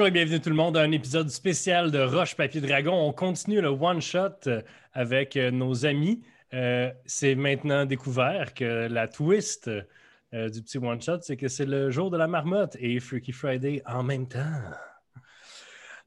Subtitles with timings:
[0.00, 2.94] Bonjour et bienvenue tout le monde à un épisode spécial de Roche Papier Dragon.
[2.94, 4.62] On continue le one shot euh,
[4.94, 6.22] avec euh, nos amis.
[6.54, 11.90] Euh, c'est maintenant découvert que la twist du petit one shot, c'est que c'est le
[11.90, 14.62] jour de la marmotte et Freaky Friday en même temps.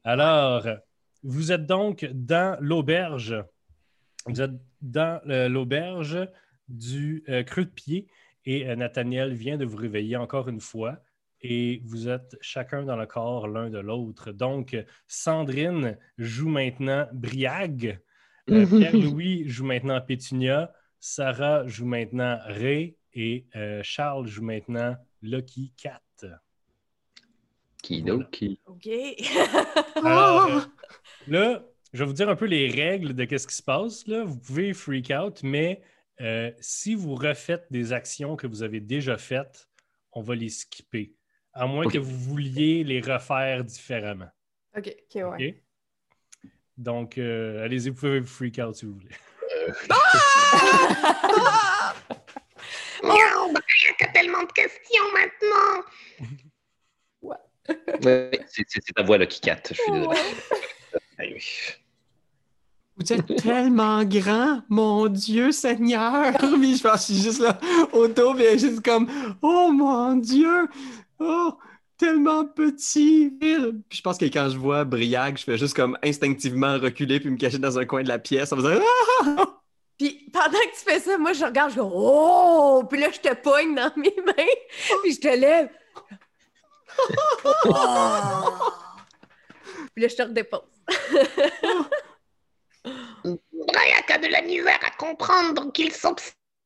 [0.03, 0.67] Alors,
[1.21, 3.35] vous êtes donc dans l'auberge.
[4.25, 6.17] Vous êtes dans l'auberge
[6.67, 8.07] du Creux de Pied
[8.45, 10.97] et Nathaniel vient de vous réveiller encore une fois
[11.43, 14.31] et vous êtes chacun dans le corps l'un de l'autre.
[14.31, 14.75] Donc,
[15.07, 17.99] Sandrine joue maintenant Briag,
[18.49, 25.73] euh, Pierre-Louis joue maintenant Pétunia, Sarah joue maintenant Ray et euh, Charles joue maintenant Lucky
[25.77, 26.01] Cat.
[27.83, 28.59] Kidoki.
[28.65, 28.89] OK.
[30.03, 30.61] Alors, euh,
[31.27, 34.07] là, je vais vous dire un peu les règles de ce qui se passe.
[34.07, 34.23] Là.
[34.23, 35.81] Vous pouvez freak out, mais
[36.21, 39.67] euh, si vous refaites des actions que vous avez déjà faites,
[40.13, 41.13] on va les skipper.
[41.53, 44.29] À moins que vous vouliez les refaire différemment.
[44.75, 45.49] OK, OK, ouais.
[45.49, 45.55] OK?
[46.77, 49.09] Donc, euh, allez-y, vous pouvez vous freak out si vous voulez.
[53.03, 55.83] Miaou, bah, il y a tellement de questions maintenant.
[57.21, 59.69] Ouais, c'est ta voix là qui catte.
[59.69, 60.17] Je suis désolé.
[61.17, 61.45] Ah oui.
[62.97, 66.33] Vous êtes tellement grand, mon Dieu Seigneur.
[66.37, 67.57] Puis je pense que je suis juste là
[67.91, 69.09] autour, puis juste comme
[69.41, 70.67] Oh mon Dieu!
[71.19, 71.57] Oh,
[71.97, 73.31] tellement petit!
[73.39, 77.29] Puis je pense que quand je vois Briag, je fais juste comme instinctivement reculer puis
[77.29, 78.79] me cacher dans un coin de la pièce en faisant
[79.25, 79.45] Ah!
[79.97, 82.83] Puis pendant que tu fais ça, moi, je regarde, je go Oh!
[82.89, 84.53] Puis là, je te pogne dans mes mains,
[85.03, 85.69] puis je te lève.
[87.65, 87.69] Oh!
[89.93, 90.61] Puis là, je te redépose.
[93.23, 95.91] Briac a de la misère à comprendre qu'il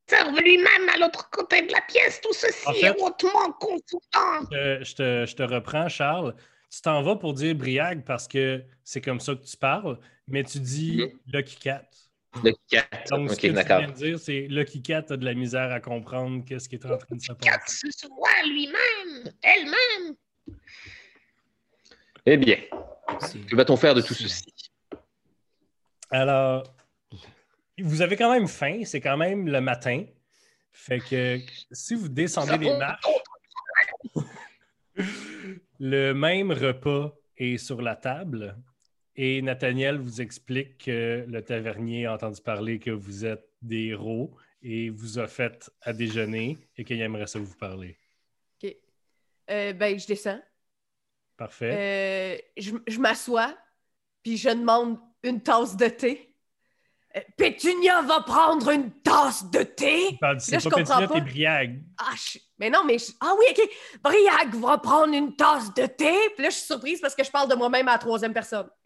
[0.07, 2.21] s'observe lui-même à l'autre côté de la pièce.
[2.21, 4.47] Tout ceci En fait- est hautement confoutant.
[4.53, 6.35] Euh, je, te, je te reprends, Charles.
[6.71, 9.97] Tu t'en vas pour dire Briag parce que c'est comme ça que tu parles,
[10.27, 11.01] mais tu dis
[11.31, 11.85] Lucky Cat.
[12.43, 12.85] Le cat.
[13.09, 15.71] Donc, ce Ok, que tu viens de dire, c'est Lucky Cat a de la misère
[15.71, 17.89] à comprendre qu'est-ce qui est en train de se Cat passer.
[17.89, 20.15] se voit lui-même, elle-même.
[22.25, 22.57] Eh bien,
[23.49, 24.43] que va-t-on faire de tout ceci?
[26.11, 26.63] Alors,
[27.79, 30.05] vous avez quand même faim, c'est quand même le matin.
[30.71, 31.39] Fait que
[31.71, 33.03] si vous descendez les marches,
[35.79, 38.55] le même repas est sur la table
[39.15, 44.35] et Nathaniel vous explique que le tavernier a entendu parler que vous êtes des héros
[44.61, 47.97] et vous a fait à déjeuner et qu'il aimerait ça vous parler.
[48.63, 48.75] OK.
[49.49, 50.41] Euh, ben, je descends.
[51.35, 51.71] Parfait.
[51.73, 53.57] Euh, je je m'assois,
[54.23, 56.26] puis je demande une tasse de thé.
[57.15, 60.17] Euh, Pétunia va prendre une tasse de thé?
[60.39, 61.81] C'est je pas comprends Pétunia, Briag.
[61.97, 62.97] Ah, je- mais non, mais...
[62.99, 63.69] je- Ah oui, OK.
[64.03, 66.13] Briag va prendre une tasse de thé?
[66.35, 68.67] Puis là, je suis surprise parce que je parle de moi-même à la troisième personne.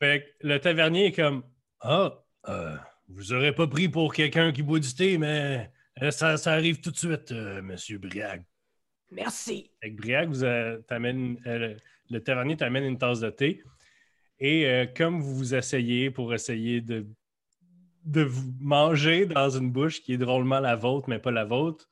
[0.00, 1.42] Fait que le tavernier est comme
[1.80, 2.12] Ah,
[2.48, 2.76] euh,
[3.08, 5.70] vous aurez pas pris pour quelqu'un qui boit du thé, mais
[6.02, 8.44] euh, ça, ça arrive tout de suite, euh, monsieur Briag.
[9.10, 9.70] Merci.
[9.82, 11.76] Fait que Briag, vous, euh, le,
[12.10, 13.62] le tavernier t'amène une tasse de thé.
[14.40, 17.06] Et euh, comme vous vous asseyez pour essayer de,
[18.04, 21.88] de vous manger dans une bouche qui est drôlement la vôtre, mais pas la vôtre,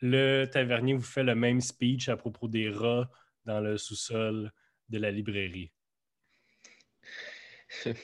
[0.00, 3.08] le tavernier vous fait le même speech à propos des rats
[3.44, 4.52] dans le sous-sol
[4.88, 5.72] de la librairie.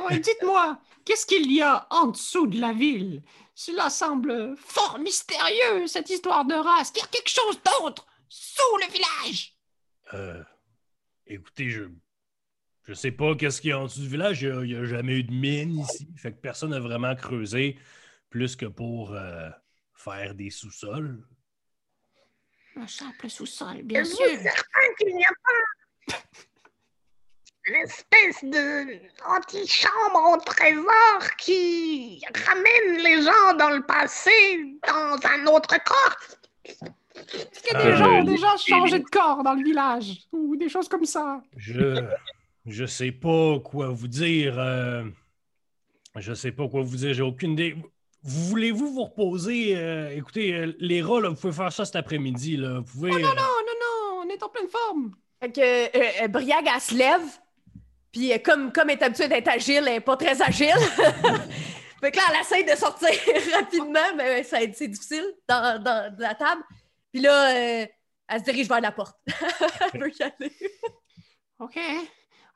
[0.00, 3.22] Oh, dites-moi, qu'est-ce qu'il y a en dessous de la ville?
[3.54, 6.88] Cela semble fort mystérieux, cette histoire de race.
[6.88, 9.54] Est-ce qu'il y a quelque chose d'autre sous le village?
[10.14, 10.42] Euh,
[11.26, 11.84] écoutez, je
[12.84, 14.42] je sais pas qu'est-ce qu'il y a en dessous du village.
[14.42, 16.08] Il n'y a, jamais eu de mine ici.
[16.16, 17.78] Fait que personne n'a vraiment creusé
[18.30, 19.48] plus que pour euh,
[19.94, 21.22] faire des sous-sols.
[22.76, 24.26] Un simple sous-sol, bien sûr.
[24.26, 26.16] certain qu'il n'y a pas
[27.66, 34.30] une espèce de antichambre au trésor qui ramène les gens dans le passé
[34.86, 36.16] dans un autre corps?
[36.64, 40.26] Est-ce qu'il y a Euh, des gens il- déjà changé de corps dans le village?
[40.32, 41.42] Ou des choses comme ça?
[41.56, 42.08] Je
[42.66, 44.58] je sais pas quoi vous dire.
[44.58, 45.04] euh,
[46.16, 47.14] je sais pas quoi vous dire.
[47.14, 47.76] J'ai aucune idée.
[48.22, 49.76] Vous voulez-vous vous reposer?
[49.76, 52.56] euh, écoutez, euh, les rats, là, vous pouvez faire ça cet après-midi.
[52.56, 52.78] Là.
[52.80, 53.10] Vous pouvez.
[53.14, 55.14] Oh non, euh, non, non, non, on est en pleine forme.
[55.42, 57.22] Fait que euh, euh, Briag, elle se lève,
[58.12, 60.68] puis euh, comme, comme elle est habituée d'être agile, elle n'est pas très agile.
[62.00, 63.08] fait que là, elle essaie de sortir
[63.54, 66.62] rapidement, mais ça, c'est difficile dans, dans de la table.
[67.10, 67.86] Puis là, euh,
[68.28, 69.16] elle se dirige vers la porte.
[69.94, 70.52] elle veut y aller.
[71.58, 71.78] OK.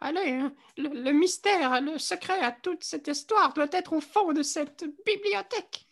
[0.04, 4.34] Allez, hein, le, le mystère, le secret à toute cette histoire doit être au fond
[4.34, 5.86] de cette bibliothèque.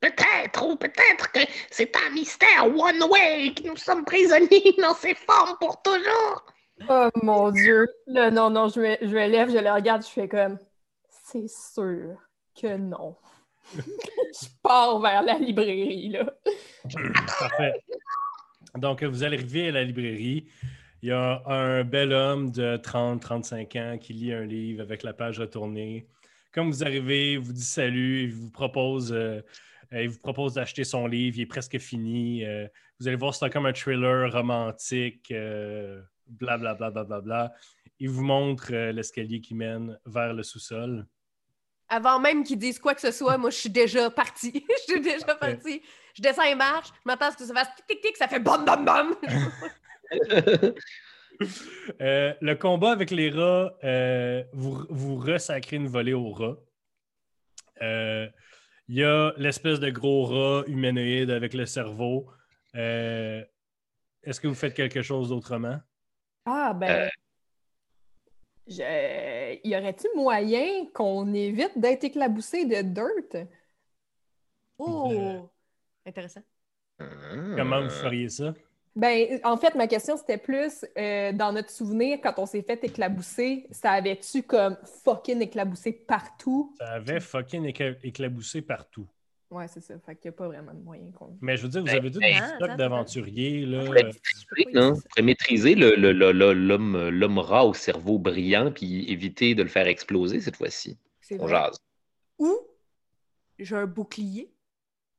[0.00, 1.38] Peut-être, ou peut-être que
[1.70, 6.44] c'est un mystère one way, que nous sommes prisonniers dans ces formes pour toujours.
[6.88, 7.86] Oh mon Dieu.
[8.08, 10.58] Là, non, non, je me, je me lève, je le regarde, je fais comme
[11.08, 12.16] c'est sûr
[12.60, 13.14] que non.
[13.76, 16.32] je pars vers la librairie, là.
[17.38, 17.80] Parfait.
[18.74, 20.48] Donc, vous allez arriver à la librairie.
[21.02, 25.12] Il y a un bel homme de 30-35 ans qui lit un livre avec la
[25.12, 26.08] page retournée.
[26.52, 29.42] Comme vous arrivez, il vous dit salut, il vous propose, euh,
[29.92, 32.44] euh, il vous propose d'acheter son livre, il est presque fini.
[32.44, 32.66] Euh,
[32.98, 36.90] vous allez voir, c'est comme un thriller romantique, euh, blablabla.
[36.90, 37.52] Bla, bla, bla, bla,
[37.98, 41.06] Il vous montre euh, l'escalier qui mène vers le sous-sol.
[41.88, 44.64] Avant même qu'ils disent quoi que ce soit, moi, je suis déjà partie.
[44.88, 45.82] je suis déjà partie.
[46.14, 48.64] Je descends les marches, je m'attends à ce que ça fasse tic-tic-tic, ça fait bam
[48.64, 49.14] bam bam.
[52.00, 56.56] Euh, le combat avec les rats, euh, vous, vous ressacrez une volée aux rats.
[57.82, 58.26] Euh,
[58.88, 62.30] Il y a l'espèce de gros rat humanoïde avec le cerveau.
[62.74, 63.44] Euh,
[64.22, 65.78] Est-ce que vous faites quelque chose autrement?
[66.46, 67.10] Ah, ben.
[68.66, 69.60] Je...
[69.62, 73.46] Y aurait-il moyen qu'on évite d'être éclaboussé de dirt?
[74.78, 75.50] Oh!
[76.06, 76.42] Intéressant.
[76.98, 78.54] Comment vous feriez ça?
[78.96, 82.82] Ben, en fait, ma question, c'était plus euh, dans notre souvenir, quand on s'est fait
[82.82, 86.74] éclabousser, ça avait-tu comme fucking éclaboussé partout?
[86.78, 89.06] Ça avait fucking écla- éclaboussé partout.
[89.50, 89.94] Ouais, c'est ça.
[90.04, 91.36] Fait qu'il n'y a pas vraiment de moyen qu'on.
[91.42, 93.66] Mais je veux dire, vous Ben, avez tout ben, un attends, stock d'aventuriers.
[93.66, 93.84] là.
[93.84, 94.92] pourrait maîtriser, non?
[94.94, 99.54] Vous pourrez maîtriser le- le- le- le- l'homme l'homme rat au cerveau brillant puis éviter
[99.54, 100.98] de le faire exploser cette fois-ci.
[101.20, 101.50] C'est On vrai.
[101.54, 101.78] jase.
[102.38, 102.56] Ou
[103.58, 104.52] j'ai un bouclier.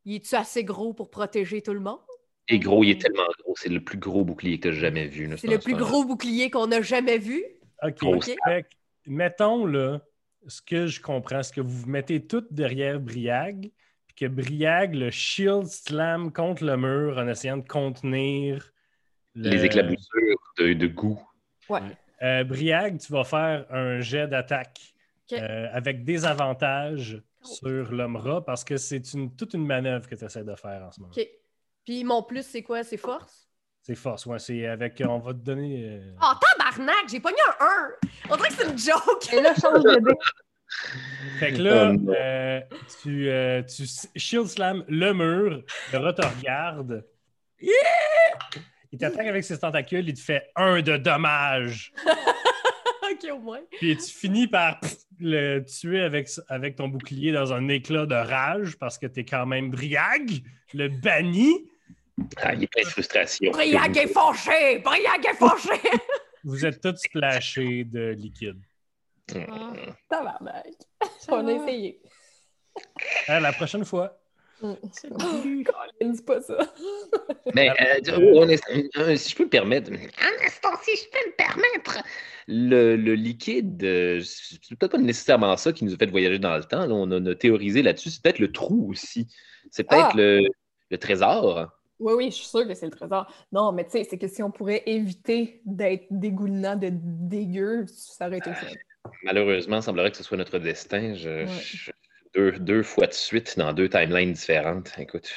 [0.03, 1.99] Il est-tu assez gros pour protéger tout le monde?
[2.49, 3.53] Et gros, il est tellement gros.
[3.57, 5.29] C'est le plus gros bouclier que tu as jamais vu.
[5.37, 7.43] C'est le plus gros bouclier qu'on a jamais vu.
[7.83, 7.99] OK.
[8.45, 8.65] Fait
[9.05, 10.01] mettons, là,
[10.47, 13.71] ce que je comprends, c'est que vous vous mettez toutes derrière Briag,
[14.07, 18.71] puis que Briag le shield slam contre le mur en essayant de contenir
[19.35, 21.21] le- Les éclaboussures de, de goût.
[21.69, 21.81] Ouais.
[22.23, 24.79] Euh, Briag, tu vas faire un jet d'attaque
[25.33, 30.15] euh, avec des avantages sur l'homme rat parce que c'est une, toute une manœuvre que
[30.15, 31.13] tu essaies de faire en ce moment.
[31.15, 31.27] OK.
[31.87, 32.83] Puis mon plus, c'est quoi?
[32.83, 33.47] C'est force?
[33.81, 34.39] C'est force, ouais.
[34.39, 35.01] C'est avec.
[35.07, 35.85] On va te donner.
[35.87, 37.07] euh, Oh, tabarnak!
[37.09, 37.89] J'ai pogné un 1!
[38.29, 39.31] On dirait que c'est une joke!
[39.33, 40.11] Et là, change de dé.
[41.39, 42.59] Fait que là, euh,
[43.01, 45.63] tu, euh, tu s- shield slam le mur,
[45.93, 47.05] le rat te regarde.
[47.61, 51.93] Il t'attaque avec ses tentacules, il te fait un de dommage.
[53.09, 53.61] OK, au moins.
[53.77, 58.15] Puis tu finis par pff, le tuer avec, avec ton bouclier dans un éclat de
[58.15, 60.43] rage parce que t'es quand même Briag,
[60.73, 61.69] le banni.
[62.37, 63.51] Ah, il est plein de frustration.
[63.51, 64.79] Briag est fâché!
[64.79, 65.81] Briag est fâché!
[66.43, 68.59] Vous êtes tous splashés de liquide.
[69.35, 69.75] Hum.
[70.09, 70.65] Tabarnak.
[71.29, 71.99] On a essayé.
[73.27, 74.17] À la prochaine fois.
[74.61, 76.57] Colin, dis pas ça.
[77.53, 81.29] Mais euh, oh, instant, euh, si je peux me permettre, Un instant, si je peux
[81.29, 82.03] me permettre.
[82.47, 86.55] le, le liquide, euh, c'est peut-être pas nécessairement ça qui nous a fait voyager dans
[86.57, 86.85] le temps.
[86.87, 86.93] là.
[86.93, 88.09] on, a, on a théorisé là-dessus.
[88.09, 89.27] C'est peut-être le trou aussi.
[89.69, 90.17] C'est peut-être Ah!
[90.17, 90.47] le,
[90.89, 91.71] le trésor.
[91.99, 93.31] Oui, oui, je suis sûre que c'est le trésor.
[93.51, 98.27] Non, mais tu sais, c'est que si on pourrait éviter d'être dégoulinant de dégueu, ça
[98.27, 98.67] aurait été fun.
[99.23, 101.13] Malheureusement, il semblerait que ce soit notre destin.
[101.15, 101.47] Je- Ouais.
[101.47, 101.91] je-
[102.35, 104.91] deux, deux fois de suite dans deux timelines différentes.
[104.99, 105.29] Écoute.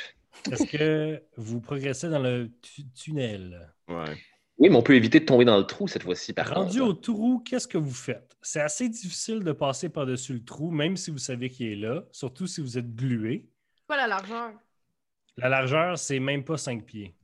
[0.50, 3.72] Est-ce que vous progressez dans le tu- tunnel?
[3.88, 4.16] Ouais.
[4.58, 6.90] Oui, mais on peut éviter de tomber dans le trou cette fois-ci, par Rendu contre.
[6.90, 8.36] au trou, qu'est-ce que vous faites?
[8.42, 12.04] C'est assez difficile de passer par-dessus le trou, même si vous savez qu'il est là,
[12.12, 13.48] surtout si vous êtes glué.
[13.86, 14.52] Quoi la largeur?
[15.40, 17.14] La largeur, c'est même pas 5 pieds.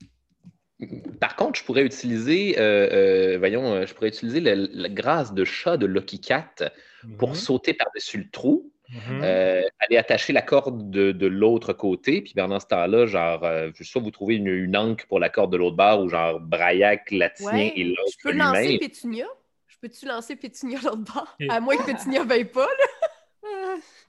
[1.20, 2.88] Par contre, je pourrais utiliser, euh,
[3.34, 6.70] euh, voyons, euh, je pourrais utiliser le- la grâce de chat de Lucky Cat
[7.18, 9.22] pour Mhm, sauter par-dessus le trou, mhm.
[9.22, 13.70] euh, aller attacher la corde de, de l'autre côté, puis pendant ce temps-là, genre, euh,
[13.80, 17.10] soit vous trouvez une, une ancre pour la corde de l'autre barre, ou genre Braillac
[17.10, 17.72] la tient Ouais.
[17.74, 18.78] et Je l'autre peux lancer.
[18.78, 19.26] Pétunia?
[19.68, 21.36] Je peux-tu lancer Pétunia l'autre bord?
[21.48, 22.86] À moins que Pétunia veuille pas, là.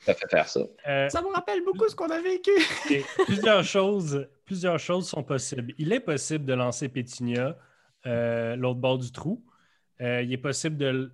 [0.01, 0.61] Ça fait faire ça.
[0.87, 2.51] Euh, Ça me rappelle beaucoup ce qu'on a vécu.
[2.91, 5.73] et plusieurs, choses, plusieurs choses sont possibles.
[5.77, 7.57] Il est possible de lancer Pétunia
[8.05, 9.43] euh, l'autre bord du trou.
[10.01, 11.11] Euh, il est possible de,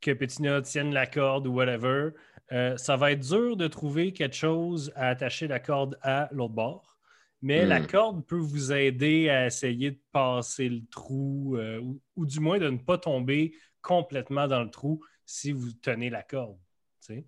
[0.00, 2.10] que Pétunia tienne la corde ou whatever.
[2.52, 6.52] Euh, ça va être dur de trouver quelque chose à attacher la corde à l'autre
[6.54, 6.98] bord.
[7.40, 7.68] Mais Hmm.
[7.68, 12.40] la corde peut vous aider à essayer de passer le trou euh, ou, ou du
[12.40, 16.58] moins de ne pas tomber complètement dans le trou si vous tenez la corde.
[17.06, 17.26] tu sais.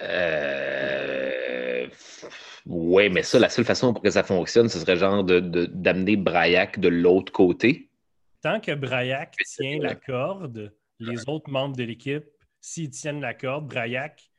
[0.00, 1.88] Euh...
[2.66, 5.66] Ouais, mais ça, la seule façon pour que ça fonctionne, ce serait genre de- de-
[5.66, 7.90] d'amener Braillac de l'autre côté.
[8.42, 12.24] Tant que Braillac tient la corde, les autres membres de l'équipe,
[12.60, 14.30] s'ils tiennent la corde, Braillac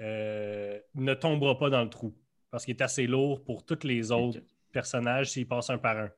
[0.00, 2.14] euh, ne tombera pas dans le trou
[2.50, 4.40] parce qu'il est assez lourd pour tous les autres
[4.72, 6.10] personnages s'ils passent un par un.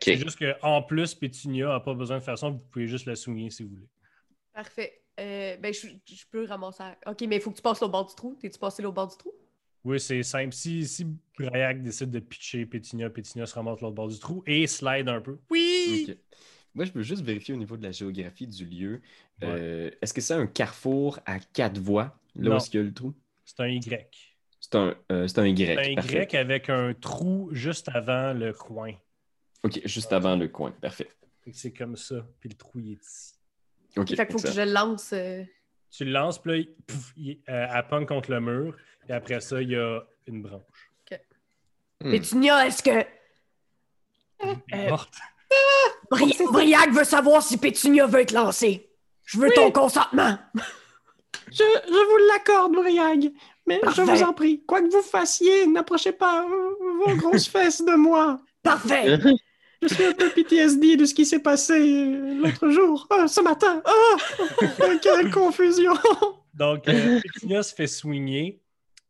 [0.00, 3.14] C'est juste qu'en plus, Pétunia n'a pas besoin de faire ça, vous pouvez juste la
[3.16, 3.88] souligner si vous voulez.
[4.52, 5.01] Parfait.
[5.22, 6.82] Euh, ben, je, je peux ramasser.
[7.06, 8.36] Ok, mais il faut que tu passes au bord du trou.
[8.40, 9.32] T'es-tu passé au bord du trou?
[9.84, 10.52] Oui, c'est simple.
[10.52, 11.06] Si, si
[11.38, 15.20] Braillac décide de pitcher Pétunia, Pétunia se remonte l'autre bord du trou et slide un
[15.20, 15.38] peu.
[15.50, 16.06] Oui!
[16.08, 16.16] Ok.
[16.74, 19.00] Moi, je veux juste vérifier au niveau de la géographie du lieu.
[19.42, 22.54] Euh, Est-ce que c'est un carrefour à quatre voies, là Non.
[22.54, 23.12] où est-ce qu'il y a le trou?
[23.44, 24.36] C'est un Y.
[24.60, 25.56] C'est un, euh, c'est un Y.
[25.66, 26.28] C'est un parfait.
[26.32, 28.92] Y avec un trou juste avant le coin.
[29.64, 30.70] OK, juste avant le coin.
[30.80, 31.08] Parfait.
[31.52, 32.26] C'est comme ça.
[32.40, 33.34] Puis le trou, il est ici.
[33.96, 34.08] OK.
[34.08, 35.10] fait qu'il faut que je le lance.
[35.12, 35.42] euh,
[35.90, 38.76] Tu le lances, puis là, il- pouf, il- euh, elle pogne contre le mur.
[39.08, 40.62] Et après ça, il y a une branche.
[42.04, 42.10] Hmm.
[42.10, 42.90] Pétunia, est-ce que.
[44.40, 45.14] Elle est Euh, morte.
[46.10, 48.90] Bri- Briac veut savoir si Pétunia veut être lancée.
[49.24, 50.36] Je veux ton consentement.
[51.50, 53.30] Je, je vous l'accorde, Briag.
[53.66, 54.02] Mais Parfait.
[54.06, 58.40] je vous en prie, quoi que vous fassiez, n'approchez pas vos grosses fesses de moi.
[58.62, 59.18] Parfait.
[59.82, 63.40] Je suis un peu PTSD de ce qui s'est passé euh, l'autre jour, euh, ce
[63.40, 63.82] matin.
[63.84, 64.16] Ah!
[65.02, 65.92] Quelle confusion!
[66.54, 68.60] Donc, euh, Pétunia se fait swinger.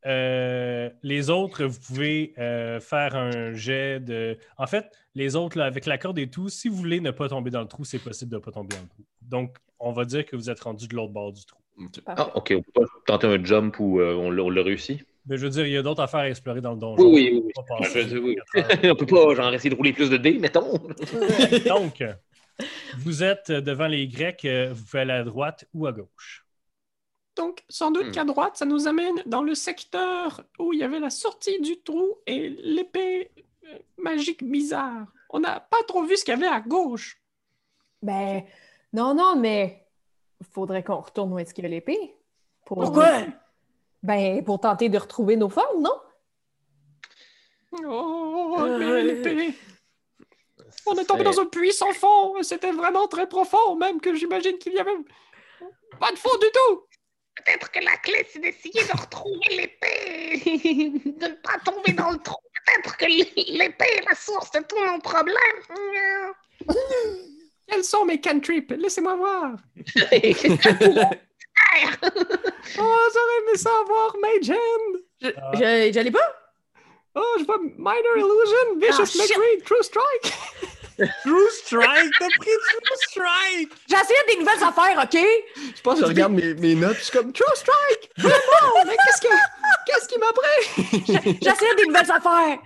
[0.04, 4.36] Euh, les autres, vous pouvez euh, faire un jet de.
[4.58, 7.28] En fait, les autres, là, avec la corde et tout, si vous voulez ne pas
[7.28, 9.04] tomber dans le trou, c'est possible de ne pas tomber dans le trou.
[9.20, 11.58] Donc, on va dire que vous êtes rendu de l'autre bord du trou.
[12.06, 15.02] Ah, ok, on peut tenter un jump ou euh, on l'a on l'a réussi?
[15.26, 17.02] Mais je veux dire, il y a d'autres affaires à explorer dans le donjon.
[17.04, 17.52] Oui, oui, oui.
[17.56, 18.36] On oui.
[18.90, 20.78] on peut pas genre essayer de rouler plus de dés, mettons.
[21.68, 22.02] Donc,
[22.98, 26.44] vous êtes devant les Grecs, euh, vous pouvez aller à droite ou à gauche.
[27.36, 28.12] Donc, sans doute Hmm.
[28.12, 31.80] qu'à droite, ça nous amène dans le secteur où il y avait la sortie du
[31.82, 33.30] trou et l'épée
[33.64, 35.06] euh, magique bizarre.
[35.30, 37.22] On n'a pas trop vu ce qu'il y avait à gauche.
[38.02, 38.42] Ben,
[38.92, 39.86] non, non, mais
[40.40, 42.14] il faudrait qu'on retourne où est-ce qu'il y a l'épée.
[42.66, 43.20] Pour- Pourquoi?
[44.02, 46.00] Ben, pour tenter de retrouver nos formes, non?
[47.84, 49.50] Oh, Euh!
[50.86, 52.42] On est tombé dans un puits sans fond.
[52.42, 54.90] C'était vraiment très profond, même que j'imagine qu'il y avait
[56.00, 56.82] pas de fond du tout.
[57.36, 60.38] Peut-être que la clé, c'est d'essayer de retrouver l'épée,
[61.18, 62.36] de ne pas tomber dans le trou.
[62.66, 65.36] Peut-être que l'épée est la source de tous nos problèmes.
[67.68, 68.72] Quels sont mes cantrips?
[68.72, 69.56] Laissez-moi voir.
[72.78, 74.96] Oh, j'aurais aimé ça avoir Mage Hand.
[75.20, 75.50] Je, Ah.
[75.54, 76.36] je- j'allais pas?
[77.14, 79.36] Oh, je vois Minor Illusion, Vicious Ah, shit.
[79.36, 80.32] McCreed, True Strike.
[81.24, 82.12] True Strike!
[82.18, 82.50] T'as pris
[82.84, 83.72] True Strike!
[83.88, 85.18] J'ai essayé des nouvelles affaires, OK?
[85.76, 88.10] Je pense que je regarde mes, mes notes, je suis comme True Strike.
[88.18, 89.34] Vraiment, mais qu'est-ce que
[89.86, 91.38] qu'est-ce qui m'a pris?
[91.42, 92.58] J'ai essayé des nouvelles affaires.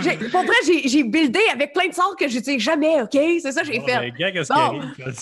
[0.00, 3.12] J'ai- Pour vrai, j'ai j'ai buildé avec plein de sorts que j'utilise jamais, OK?
[3.12, 4.10] C'est ça que j'ai Bon, fait.
[4.10, 4.80] ben, gars, Bon.
[4.98, 5.12] je le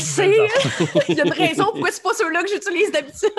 [0.00, 0.40] sais.
[0.40, 1.04] affaires?
[1.08, 3.30] Il y a une raison pourquoi c'est pas ceux-là que j'utilise d'habitude.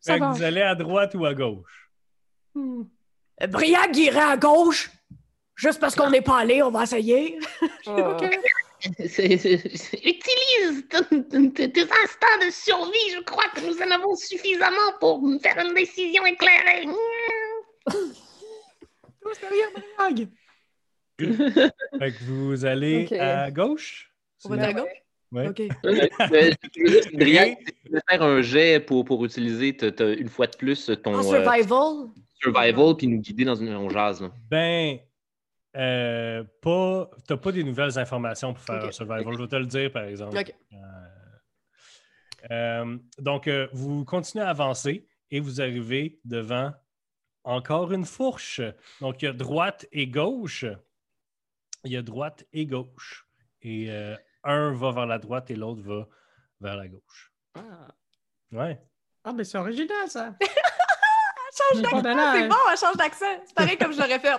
[0.00, 1.90] Ça Fait que vous allez à droite ou à gauche?
[2.54, 2.82] Hmm.
[3.48, 4.90] Briac irait à gauche.
[5.56, 7.36] Juste parce qu'on n'est pas allé, on va essayer.
[8.84, 13.10] Utilise tes instincts de survie.
[13.16, 16.86] Je crois que nous en avons suffisamment pour faire une décision éclairée.
[19.40, 19.68] Derrière.
[21.98, 24.12] Fait que vous allez à gauche?
[24.44, 24.88] On va aller à gauche?
[25.32, 25.48] Ouais.
[25.48, 25.62] OK.
[26.30, 31.14] Euh, tu faire un jet pour, pour utiliser t- t- une fois de plus ton
[31.14, 32.08] En euh, survival?
[32.40, 34.20] survival puis nous guider dans une on jase.
[34.22, 34.30] là.
[34.50, 34.98] Ben,
[35.76, 39.34] euh, pas, t'as pas des nouvelles informations pour faire un survival.
[39.36, 40.38] Je vais te le dire, par exemple.
[40.38, 40.54] OK.
[40.72, 40.76] Euh,
[42.50, 46.72] euh, donc, euh, vous continuez à avancer et vous arrivez devant
[47.48, 48.60] encore une fourche.
[49.00, 50.64] Donc, il y a droite et gauche.
[51.84, 53.26] Il y a droite et gauche.
[53.62, 56.06] Et euh, un va vers la droite et l'autre va
[56.60, 57.32] vers la gauche.
[57.54, 57.88] Ah,
[58.52, 58.80] Ouais.
[59.24, 60.34] Ah, mais c'est original ça.
[61.72, 63.42] Change Pas d'accent, c'est bon, elle change d'accent.
[63.44, 64.38] C'est pareil comme je l'aurais fait.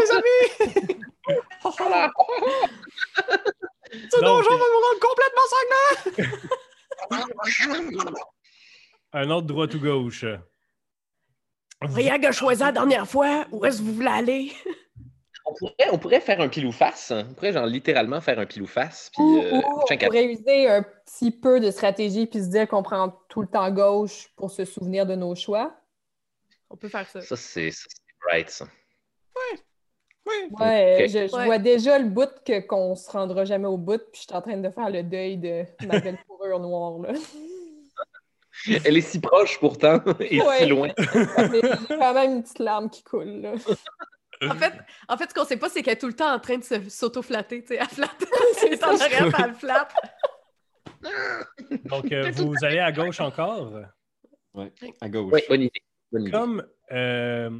[0.00, 0.96] les amis!
[3.92, 5.46] Ce donjon va me rendre complètement
[8.02, 8.14] sanglant!
[9.12, 10.24] Un autre droite ou gauche.
[11.80, 13.46] Briac a choisi la dernière fois.
[13.52, 14.52] Où est-ce que vous voulez aller?
[15.46, 17.12] on, pourrait, on pourrait faire un pile ou face.
[17.12, 19.10] On pourrait genre littéralement faire un pile ou face.
[19.14, 22.68] Puis, Ou, euh, ou on pourrait user un petit peu de stratégie puis se dire
[22.68, 25.74] qu'on prend tout le temps gauche pour se souvenir de nos choix.
[26.70, 27.20] On peut faire ça.
[27.20, 28.66] Ça, c'est ça, c'est right, ça.
[29.36, 29.60] Oui.
[30.60, 31.46] Ouais, je, je Ouais.
[31.46, 34.42] vois déjà le bout que, qu'on se rendra jamais au bout, puis je suis en
[34.42, 36.98] train de faire le deuil de ma belle fourrure noire.
[37.00, 37.12] Là.
[38.84, 40.58] Elle est si proche pourtant et Ouais.
[40.58, 40.88] si loin.
[40.98, 43.40] J'ai quand même une petite larme qui coule.
[43.42, 43.52] Là.
[44.48, 44.72] En fait,
[45.08, 46.64] en fait, ce qu'on sait pas, c'est qu'elle est tout le temps en train de
[46.64, 47.62] se- s'auto-flatter.
[47.62, 48.24] Tu sais, elle flatte.
[48.54, 49.92] c'est en arrière, elle flatte.
[51.84, 53.72] Donc, euh, vous allez à gauche encore?
[54.54, 55.32] Ouais, à gauche.
[55.32, 55.82] Oui, bonne idée.
[56.12, 56.30] Bonne idée.
[56.30, 57.50] Comme euh,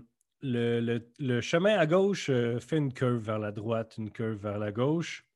[0.41, 4.37] le, le- le chemin à gauche euh, fait une curve vers la droite, une curve
[4.43, 5.27] vers la gauche,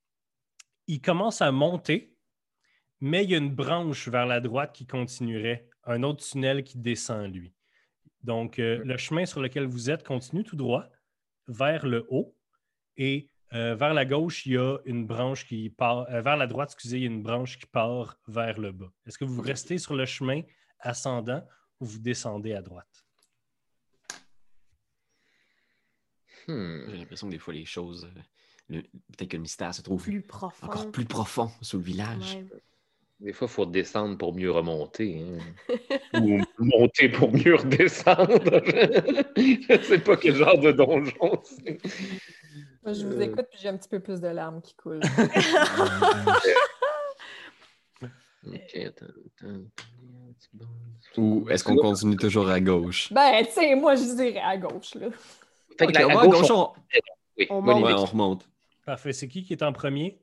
[0.86, 2.16] il commence à monter,
[3.00, 6.78] mais il y a une branche vers la droite qui continuerait, un autre tunnel qui
[6.78, 7.52] descend, lui.
[8.22, 10.88] Donc, euh, le chemin sur lequel vous êtes continue tout droit
[11.48, 12.36] vers le haut
[12.96, 16.46] et euh, vers la gauche, il y a une branche qui part, euh, vers la
[16.46, 18.90] droite, excusez, il y a une branche qui part vers le bas.
[19.06, 20.42] Est-ce que vous restez sur le chemin
[20.78, 21.44] ascendant
[21.80, 23.01] ou vous descendez à droite?
[26.48, 26.80] Hmm.
[26.90, 28.04] J'ai l'impression que des fois, les choses.
[28.04, 28.20] euh,
[28.68, 30.66] le- Peut-être que le mystère se trouve Plus profond.
[30.66, 32.34] encore plus profond sous le village.
[32.36, 32.46] Ouais.
[33.20, 35.22] Des fois, il faut descendre pour mieux remonter.
[35.22, 35.38] hein.
[36.22, 38.26] Ou monter pour mieux redescendre.
[39.36, 41.78] Je ne sais pas quel genre de donjon c'est.
[42.84, 43.20] Moi, je vous Euh.
[43.20, 45.00] écoute, puis j'ai un petit peu plus de larmes qui coulent.
[48.44, 49.60] Ok, attends, attends.
[51.16, 53.12] Ou est-ce qu'on continue toujours à gauche?
[53.12, 55.06] ben, tu sais, moi, je dirais à gauche, là.
[55.78, 56.74] Fait que Ok, la- on à va à gauche, gauche, on- on-
[57.38, 57.84] oui, on bonne monte.
[57.84, 58.00] Ouais, idée.
[58.00, 58.48] on remonte.
[58.84, 59.12] Parfait.
[59.12, 60.18] C'est qui qui est en premier?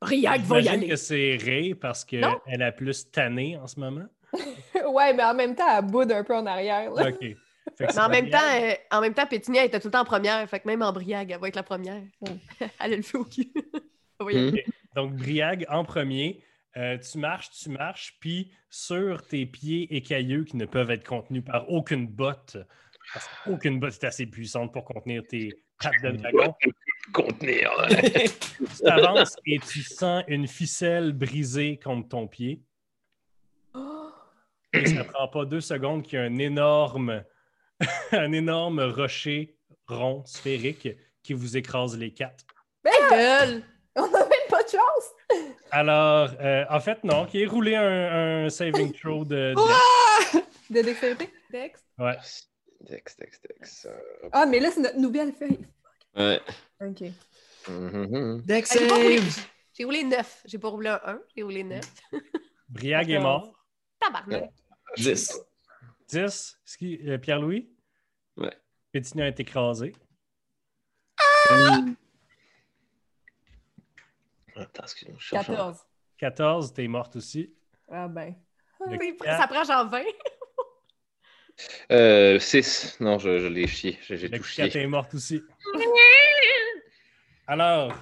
[0.00, 0.88] Briac va y J'imagine aller.
[0.88, 2.24] que c'est Ray parce qu'elle
[2.62, 4.06] a plus tanné en ce moment.
[4.92, 6.90] ouais, mais en même temps, elle boude un peu en arrière.
[6.92, 7.08] Là.
[7.08, 7.24] OK.
[7.80, 10.48] Mais en même, temps, euh, en même temps, Pétunia était tout le temps en première.
[10.48, 12.00] Fait que même en Briag, elle va être la première.
[12.20, 12.26] Mm.
[12.80, 13.52] elle a le feu au cul.
[14.18, 14.56] Hmm.
[14.94, 16.42] Donc, Briag en premier.
[16.78, 21.44] Euh, tu marches, tu marches, puis sur tes pieds écailleux qui ne peuvent être contenus
[21.44, 22.56] par aucune botte,
[23.12, 26.54] parce qu'aucune botte est assez puissante pour contenir tes pattes de dragon,
[27.12, 27.70] Contenir.
[27.88, 32.62] tu t'avances et tu sens une ficelle brisée contre ton pied.
[34.72, 37.24] Et ça prend pas deux secondes qu'il y a un énorme,
[38.12, 40.88] un énorme rocher rond, sphérique,
[41.22, 42.44] qui vous écrase les quatre.
[43.10, 43.62] Gueule!
[43.94, 45.14] On n'a même pas de chance!
[45.70, 49.54] Alors, euh, en fait, non, qui est roulé un, un saving throw de.
[49.56, 50.38] Oh!
[50.68, 51.30] De dextérité?
[51.50, 51.80] Dex?
[51.98, 52.16] Ouais.
[52.88, 53.86] Dex, Dex, Dex.
[53.86, 55.66] euh, Ah, mais là, c'est notre nouvelle feuille.
[56.14, 56.40] Ouais.
[56.80, 57.02] OK.
[58.44, 59.46] Dex J'ai roulé- save!
[59.72, 60.42] J'ai roulé 9.
[60.46, 61.84] J'ai pas roulé un 1, j'ai roulé 9.
[62.68, 63.52] Briag est mort.
[64.00, 64.50] Tabarnak.
[64.96, 65.38] 10.
[66.08, 66.58] 10.
[66.64, 67.70] Ce qui- euh, Pierre-Louis?
[68.36, 68.56] Ouais.
[68.92, 69.92] Pétinia est écrasé.
[71.50, 71.94] hum.
[74.54, 75.16] Attends, excuse-moi.
[75.18, 75.78] je cherche un- 14.
[76.18, 77.54] 14, t'es morte aussi.
[77.90, 78.34] Ah ben.
[78.86, 80.02] Le ça prend genre 20.
[81.90, 82.98] Euh, 6.
[83.00, 83.98] Non, je, je l'ai chié.
[84.08, 84.64] J'ai tout chié.
[84.76, 85.42] est morte aussi.
[87.46, 87.94] Alors.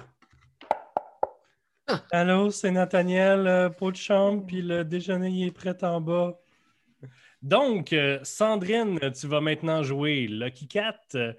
[2.11, 6.39] Allô, c'est Nathaniel, euh, pot de chambre, puis le déjeuner il est prêt en bas.
[7.43, 10.97] Donc, euh, Sandrine, tu vas maintenant jouer Lucky Cat.
[11.13, 11.33] Euh,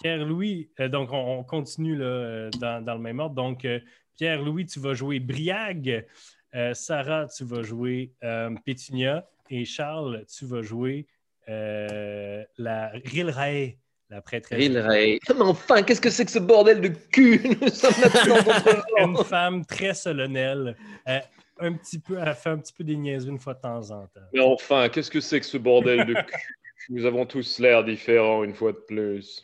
[0.00, 3.36] Pierre-Louis, euh, donc on, on continue là, euh, dans, dans le même ordre.
[3.36, 3.78] Donc, euh,
[4.16, 6.06] Pierre-Louis, tu vas jouer Briag.
[6.54, 9.28] Euh, Sarah, tu vas jouer euh, Pétunia.
[9.50, 11.06] Et Charles, tu vas jouer
[11.48, 13.78] euh, la Rilray,
[14.10, 14.58] la prêtresse.
[14.58, 15.18] Rilray.
[15.28, 17.40] Mais enfin, qu'est-ce que c'est que ce bordel de cul?
[17.60, 20.76] Nous sommes maintenant Une femme très solennelle.
[21.08, 21.18] Euh,
[21.60, 24.06] un petit peu, elle fait un petit peu des niaiseries une fois de temps en
[24.06, 24.20] temps.
[24.32, 26.56] Mais enfin, qu'est-ce que c'est que ce bordel de cul?
[26.90, 29.42] Nous avons tous l'air différents une fois de plus.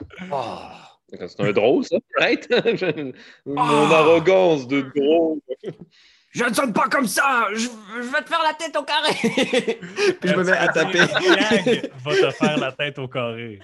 [1.09, 2.49] C'est un drôle, ça, right?
[3.47, 3.99] Mon Ah.
[3.99, 5.41] arrogance de drôle.
[6.31, 7.49] Je ne sonne pas comme ça!
[7.53, 9.13] Je, je vais te faire la tête au carré!
[10.21, 11.01] Puis je me mets à taper.
[11.07, 13.59] Briag va te faire la tête au carré.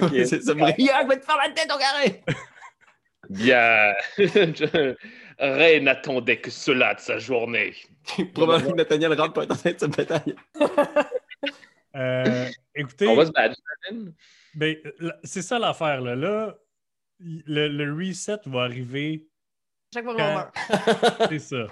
[0.00, 0.54] ok, c'est ça.
[0.54, 2.22] Briac va te faire la tête au carré!
[3.28, 3.94] Bien.
[4.16, 4.94] Je-
[5.38, 7.74] Ray n'attendait que cela de sa journée.
[8.32, 10.34] Probablement que Nathaniel rentre pas dans cette bataille.
[11.94, 13.56] Euh, écoutez, On va se battre.
[14.54, 14.76] ben,
[15.24, 16.00] c'est ça l'affaire.
[16.00, 16.14] Là.
[16.16, 19.26] Là, le reset va arriver.
[19.92, 20.54] Chaque fois qu'on Quand- meurt.
[21.30, 21.66] C'est ça.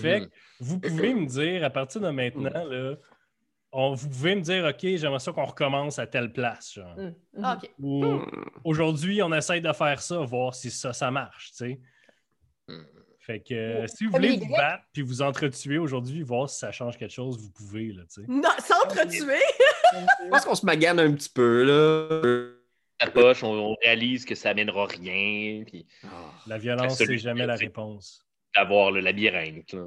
[0.00, 0.26] Fait Mhm.
[0.26, 2.94] que vous pouvez me dire, à partir de maintenant, là,
[3.72, 6.74] on, vous pouvez me dire, OK, j'aimerais ça qu'on recommence à telle place.
[6.74, 6.96] Genre.
[6.96, 7.14] Mm, mhm.
[7.44, 7.70] Ah, OK.
[7.78, 8.20] Ou
[8.64, 11.80] aujourd'hui, on essaye de faire ça, voir si ça, ça marche, tu sais.
[12.68, 12.82] Hmm.
[13.18, 16.72] Fait que euh, si vous voulez vous battre puis vous entretuer aujourd'hui, voir si ça
[16.72, 18.26] change quelque chose, vous pouvez, là, tu sais.
[18.28, 19.40] Non, s'entretuer!
[20.24, 22.52] Je pense qu'on se magane un petit peu, là.
[23.04, 25.86] La poche, on, on réalise que ça amènera rien, puis
[26.46, 28.24] La violence, c'est jamais la réponse.
[28.54, 29.72] d'avoir le labyrinthe.
[29.72, 29.86] Là.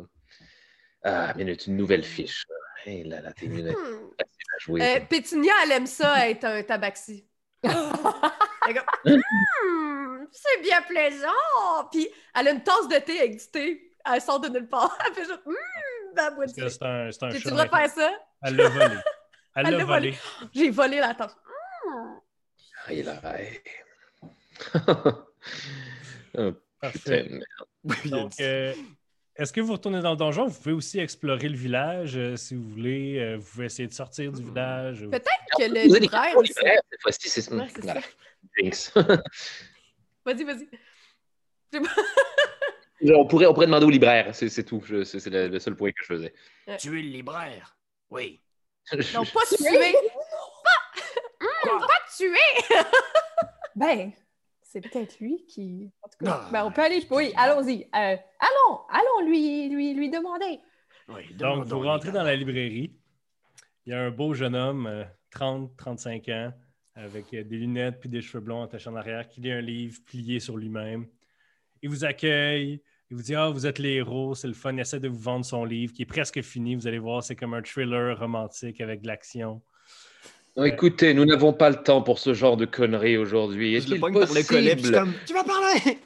[1.03, 2.45] Ah, mais c'est une nouvelle fiche.
[2.85, 4.09] Hey, là, là, t'es mieux Hmm.
[4.19, 4.81] facile à jouer.
[4.81, 4.99] Euh.
[5.09, 7.25] Pétunia, elle aime ça être un tabaxi.
[7.63, 11.87] Elle est comme, Hmm, c'est bien plaisant!
[11.91, 13.91] Puis elle a une tasse de thé avec du thé.
[14.11, 14.95] Elle sort de nulle part.
[15.07, 15.55] Elle fait juste, hum,
[16.35, 16.69] boîte thé.
[16.69, 17.49] c'est un, c'est un J'ai-tu chat.
[17.49, 18.11] le droit de faire ça?
[18.43, 18.95] Elle l'a volé.
[19.55, 20.13] Elle l'a volé.
[20.53, 21.35] J'ai volé la tasse.
[21.85, 22.15] Hmm.
[22.87, 23.59] Ah, il a Ray.
[26.37, 27.23] oh, Parfait.
[27.23, 27.45] putain, merde.
[27.83, 28.73] Oui, il a Donc, dit- euh,
[29.35, 30.45] est-ce que vous retournez dans le donjon?
[30.47, 33.17] Vous pouvez aussi explorer le village euh, si vous voulez.
[33.19, 35.01] Euh, vous pouvez essayer de sortir du village.
[35.09, 35.25] Peut-être
[35.57, 36.53] que le libraire aussi.
[36.53, 38.01] cette fois-ci, c'est Ouais, c'est Voilà.
[40.25, 40.67] Vas-y, vas-y.
[43.13, 44.81] on, pourrait, on pourrait demander au libraire, c'est c'est tout.
[44.85, 46.33] Je- C'est c'est le, le seul point que je faisais.
[46.77, 47.75] Tuer le libraire.
[48.09, 48.41] Oui.
[49.15, 49.95] Non, pas tuer!
[52.15, 52.75] Tuer!
[53.75, 54.13] Ben,
[54.61, 55.91] c'est peut-être lui qui.
[56.01, 56.49] En tout cas, Ah.
[56.49, 57.05] ben, on peut aller.
[57.11, 57.83] Oui, allons-y.
[57.83, 60.61] Euh, allons, allons lui, lui, lui demander.
[61.09, 62.95] oui Donc, vous rentrez dans la librairie.
[63.85, 66.53] Il y a un beau jeune homme, euh, 30-35 ans,
[66.95, 69.99] avec euh, des lunettes puis des cheveux blonds attachés en arrière, qui lit un livre
[70.05, 71.07] plié sur lui-même.
[71.81, 72.81] Il vous accueille.
[73.11, 74.71] Il vous dit Ah, vous êtes les héros, c'est le fun.
[74.71, 76.75] Il essaie de vous vendre son livre qui est presque fini.
[76.75, 79.61] Vous allez voir, c'est comme un thriller romantique avec de l'action.
[80.55, 83.75] Non, écoutez, nous n'avons pas le temps pour ce genre de conneries aujourd'hui.
[83.75, 85.99] Est-il possible comme, tu vas parler!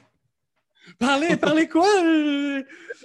[0.98, 1.86] Parlez, parlez quoi?
[2.02, 2.64] Je,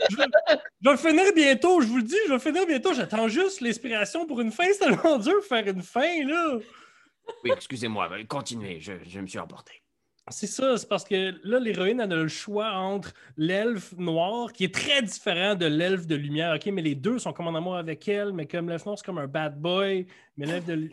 [0.09, 2.93] je vais finir bientôt, je vous le dis, je vais finir bientôt.
[2.93, 4.65] J'attends juste l'inspiration pour une fin.
[4.73, 6.57] C'est tellement dur de faire une fin, là.
[7.43, 9.83] Oui, excusez-moi, continuez, je, je me suis emporté.
[10.29, 14.63] C'est ça, c'est parce que là, l'héroïne, elle a le choix entre l'elfe noir, qui
[14.63, 16.65] est très différent de l'elfe de lumière, OK?
[16.73, 19.19] Mais les deux sont comme en amour avec elle, mais comme l'elfe noir, c'est comme
[19.19, 20.89] un bad boy, mais l'elfe de...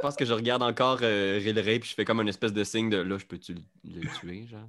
[0.00, 2.64] Je pense que je regarde encore euh, Rilray, puis je fais comme une espèce de
[2.64, 4.66] signe de là, je peux-tu le, tuer, genre?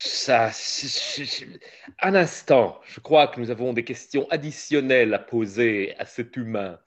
[0.00, 1.60] Ça, c'est- c'est-
[2.02, 6.80] un instant, je crois que nous avons des questions additionnelles à poser à cet humain.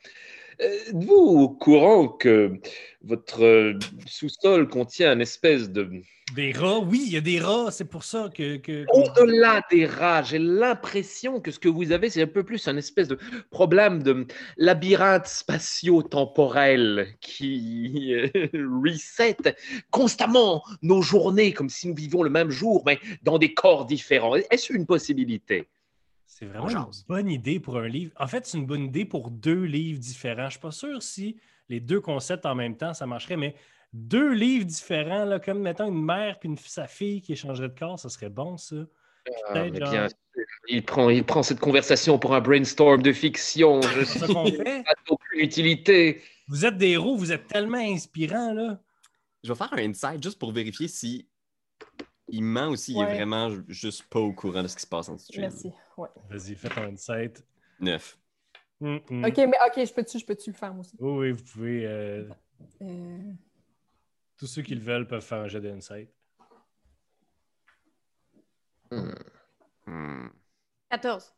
[0.59, 2.53] Êtes-vous au courant que
[3.03, 5.89] votre euh, sous-sol contient une espèce de...
[6.35, 8.57] Des rats, oui, il y a des rats, c'est pour ça que...
[8.57, 12.67] que- Au-delà des rats, j'ai l'impression que ce que vous avez, c'est un peu plus
[12.67, 13.17] un espèce de
[13.49, 14.25] problème de
[14.57, 18.27] labyrinthe spatio-temporel qui euh,
[18.83, 19.37] reset
[19.91, 24.35] constamment nos journées comme si nous vivions le même jour, mais dans des corps différents.
[24.35, 25.67] Est-ce une possibilité?
[26.39, 28.11] C'est vraiment une bonne idée pour un livre.
[28.19, 30.41] En fait, c'est une bonne idée pour deux livres différents.
[30.41, 33.55] Je ne suis pas sûr si les deux concepts en même temps, ça marcherait, mais
[33.91, 37.77] deux livres différents, là, comme mettons une mère puis une, sa fille qui échangeraient de
[37.79, 38.75] corps, ça serait bon, ça.
[39.47, 40.17] Ah, Peut-être mais genre- bien sûr,
[40.69, 43.81] il prend, il prend cette conversation pour un brainstorm de fiction.
[43.81, 44.83] Je ça suis qu'on fait.
[44.83, 46.21] pas d'aucune utilité.
[46.47, 48.79] Vous êtes des héros, vous êtes tellement inspirants, là.
[49.43, 51.27] Je vais faire un insight juste pour vérifier si
[52.29, 53.09] il ment ou s'il Ouais.
[53.09, 55.31] est vraiment ju- juste pas au courant de ce qui se passe en dessous.
[55.37, 55.71] Merci.
[55.97, 56.09] Ouais.
[56.29, 57.43] Vas-y, faites un insight.
[57.79, 58.17] Neuf.
[58.79, 59.25] Hum, hum.
[59.25, 60.95] Ok, mais ok, je peux-tu, je peux-tu le faire moi aussi?
[60.99, 61.85] Oui, oui, vous pouvez.
[61.87, 62.29] euh,
[62.81, 63.33] Euh,
[64.37, 66.09] tous ceux qui le veulent peuvent faire un jet d'insight.
[68.91, 69.11] Hmm.
[69.85, 70.27] Hmm.
[70.89, 71.33] 14.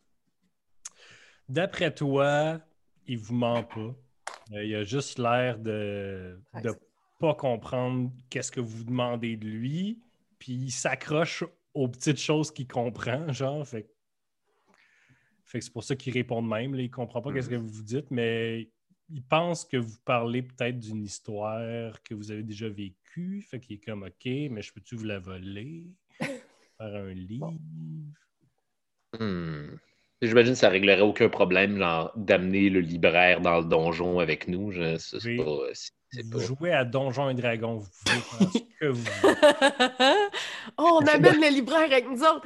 [1.48, 2.60] D'après toi,
[3.08, 3.95] il vous ment pas.
[4.54, 6.72] Euh, il a juste l'air de ne
[7.19, 10.02] pas comprendre qu'est-ce que vous demandez de lui.
[10.38, 11.43] Puis il s'accroche
[11.74, 13.65] aux petites choses qu'il comprend, genre.
[13.67, 13.89] Fait, que-
[15.49, 16.75] fait que c'est pour ça qu'il répond de même.
[16.75, 16.81] Là.
[16.81, 18.69] Il comprend pas qu'est-ce que vous dites, mais
[19.12, 23.41] il pense que vous parlez peut-être d'une histoire que vous avez déjà vécue.
[23.49, 25.85] Fait qu'il est comme OK, mais je peux-tu vous la voler?
[26.19, 27.53] Faire un livre?
[29.19, 29.75] Hmm.
[30.21, 31.79] J'imagine que ça réglerait aucun problème,
[32.15, 34.71] d'amener le libraire dans le donjon avec nous.
[34.71, 35.38] Je, ça, c'est Oui.
[35.38, 38.85] pas, c'est- c'est Vous pas- jouez à Donjons et Dragons, vous pouvez faire ce que
[38.88, 40.15] vous voulez.
[40.77, 42.45] oh, on amène le libraire avec nous autres.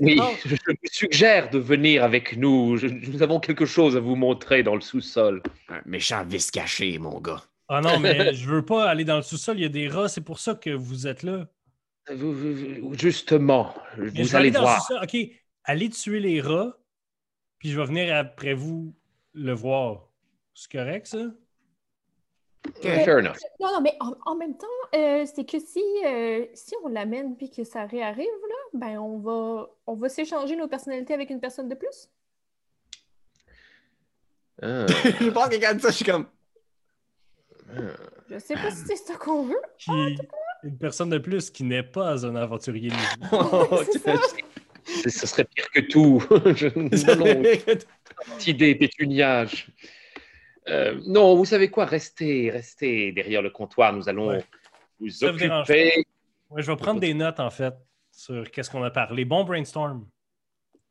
[0.00, 2.76] Oui, je, je vous suggère de venir avec nous.
[2.76, 5.42] Je- nous avons quelque chose à vous montrer dans le sous-sol.
[5.68, 7.42] Un méchant vice caché, mon gars.
[7.68, 10.08] Ah non, mais je veux pas aller dans le sous-sol, il y a des rats,
[10.08, 11.48] c'est pour ça que vous êtes là.
[12.14, 14.80] Vous- vous- vous- justement, Mais vous allez voir.
[15.02, 15.16] OK,
[15.64, 16.78] allez tuer les rats,
[17.58, 18.94] puis je vais venir après vous
[19.34, 20.08] le voir.
[20.54, 21.26] C'est correct, ça?
[22.82, 23.36] Fair enough.
[23.60, 27.36] Non, non, mais en, en même temps, euh, c'est que si, euh, si on l'amène
[27.36, 31.40] puis que ça réarrive, là, ben on va, on va s'échanger nos personnalités avec une
[31.40, 32.08] personne de plus.
[34.62, 34.86] Ah,
[35.20, 36.26] je pense que quand ça, je suis comme.
[37.70, 37.80] ah.
[38.28, 39.62] Je sais pas si c'est ça qu'on veut.
[39.78, 40.18] Qui...
[40.64, 42.90] Une personne de plus qui n'est pas un aventurier.
[43.32, 44.14] Oh, ça.
[45.08, 46.22] Ce serait pire que tout.
[46.54, 47.42] Je- non, non,
[48.36, 49.68] petite idée pétuniage.
[50.68, 51.84] Euh, non, vous savez quoi?
[51.84, 53.92] Restez, restez derrière le comptoir.
[53.92, 54.44] Nous allons Ouais.
[54.98, 56.04] vous Ça occuper.
[56.50, 57.74] Ouais, je vais prendre des notes, en fait,
[58.10, 59.24] sur qu'est-ce qu'on a parlé.
[59.24, 60.06] Bon brainstorm.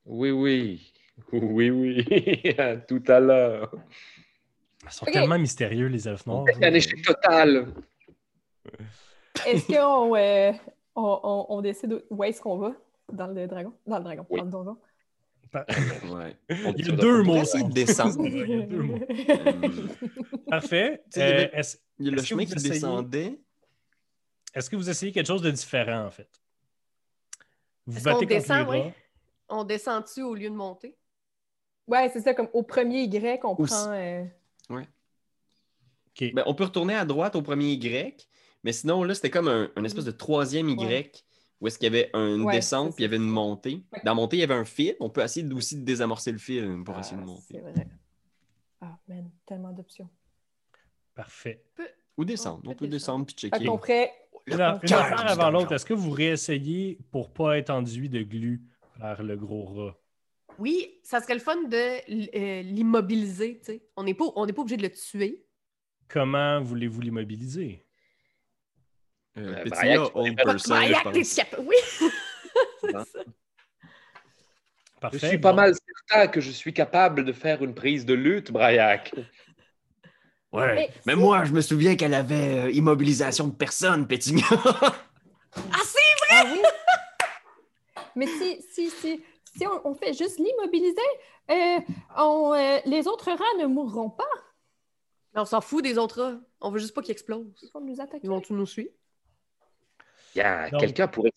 [0.06, 0.92] Oui, oui.
[1.32, 2.06] Oui, oui.
[2.58, 3.72] À tout à l'heure.
[4.84, 6.44] Ils sont tellement mystérieux, les elfes noirs.
[6.54, 7.68] C'est un échec total.
[9.46, 10.52] Est-ce qu'on euh,
[10.96, 12.74] on, on- on décide où est-ce qu'on va?
[13.12, 13.74] Dans le dragon?
[13.86, 14.40] Dans le dragon, Oui.
[14.40, 14.78] dans le donjon.
[16.16, 16.38] Ouais.
[16.78, 17.44] Il y a deux On mots.
[17.54, 19.00] Il y a deux mots.
[20.50, 21.02] Parfait.
[21.16, 23.40] Il y avait- Euh, Est-ce Il y a le chemin qui essayez- descendait.
[24.54, 26.30] est-ce que vous essayez quelque chose de différent, en fait?
[27.88, 28.92] Vous Est-ce battez qu'on contre descend, les oui?
[29.50, 30.98] On descend dessus au lieu de monter?
[31.88, 33.74] Ouais, c'est ça, comme au premier Y, on Aussi.
[33.74, 33.92] prend.
[33.94, 34.24] euh,
[34.70, 36.34] OK.
[36.34, 38.28] Ben, on peut retourner à droite au premier Y,
[38.64, 41.12] mais sinon, là, c'était comme un, un espèce de troisième Y Ouais.
[41.66, 43.82] Où est-ce qu'il y avait une Ouais, descente puis il y avait une montée.
[44.04, 44.96] Dans la montée, il y avait un fil.
[45.00, 47.44] On peut essayer aussi de désamorcer le fil pour essayer de ah, monter.
[47.50, 47.88] c'est vrai.
[48.82, 50.08] Ah, man, tellement d'options.
[51.16, 51.64] Parfait.
[52.18, 52.62] Ou descendre.
[52.66, 53.66] On On peut descendre puis checker.
[53.66, 58.62] Une, une affaire avant l'autre, est-ce que vous réessayez pour pas être enduit de glu
[59.00, 59.98] par le gros rat?
[60.60, 63.88] Oui, ça serait le fun de euh, l'immobiliser, tu sais.
[63.98, 65.44] On n'est pas, on n'est pas obligé de le tuer.
[66.08, 67.85] Comment voulez-vous l'immobiliser?
[69.38, 70.76] Euh, old person.
[71.60, 71.76] Oui!
[72.82, 73.04] C'est ça.
[75.02, 75.20] Parfait.
[75.22, 75.58] Je suis pas Bon.
[75.58, 75.74] mal
[76.08, 79.14] certain que je suis capable de faire une prise de lutte, Braillac.
[80.54, 80.90] Ouais.
[81.06, 84.46] Mais moi, je me souviens qu'elle avait euh, immobilisation de personne, Pétignan.
[85.58, 86.00] Ah, c'est
[86.32, 86.60] Ah oui!
[88.18, 89.24] Mais si, si, si,
[89.56, 90.98] si on, on fait juste l'immobiliser,
[91.50, 91.80] euh,
[92.20, 94.24] euh, les autres rats ne mourront pas.
[95.34, 96.40] Mais on s'en fout des autres rats.
[96.60, 97.46] On veut juste pas qu'ils explosent.
[97.62, 98.20] Ils vont nous attaquer.
[98.24, 98.92] Ils vont tous nous suivre?
[100.36, 101.32] Il y a Donc- quelqu'un pourrait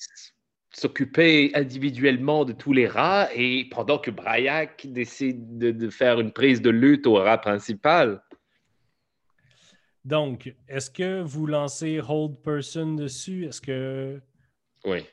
[0.71, 6.33] s'occuper individuellement de tous les rats et pendant que Braillac décide de, de faire une
[6.33, 8.23] prise de lutte au rat principal.
[10.05, 13.47] Donc, est-ce que vous lancez Hold Person dessus?
[13.47, 14.21] Est-ce que.
[14.85, 15.05] Oui.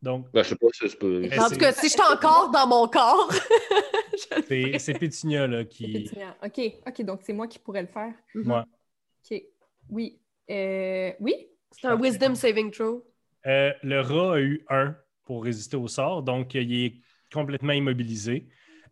[0.00, 1.06] Donc, Ben, je sais pas si pas.
[1.06, 3.30] Mais En tout cas, si je suis encore dans mon corps,
[4.12, 5.92] je c'est Pétunia là, qui.
[5.92, 6.34] pétillant.
[6.44, 8.12] OK, OK, donc c'est moi qui pourrais le faire.
[8.34, 8.64] Moi.
[9.30, 9.42] OK.
[9.90, 10.18] Oui.
[10.50, 11.48] Euh, oui?
[11.80, 13.04] C'est un wisdom saving throw.
[13.46, 16.94] Euh, le rat a eu un pour résister au sort, donc il est
[17.32, 18.46] complètement immobilisé.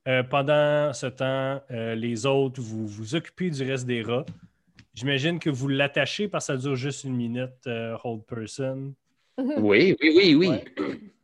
[0.09, 4.25] Euh, pendant ce temps, euh, les autres, vous vous occupez du reste des rats.
[4.95, 8.95] J'imagine que vous l'attachez parce que ça dure juste une minute, euh, hold person.
[9.59, 10.49] Oui, oui, oui, oui.
[10.49, 10.65] Ouais.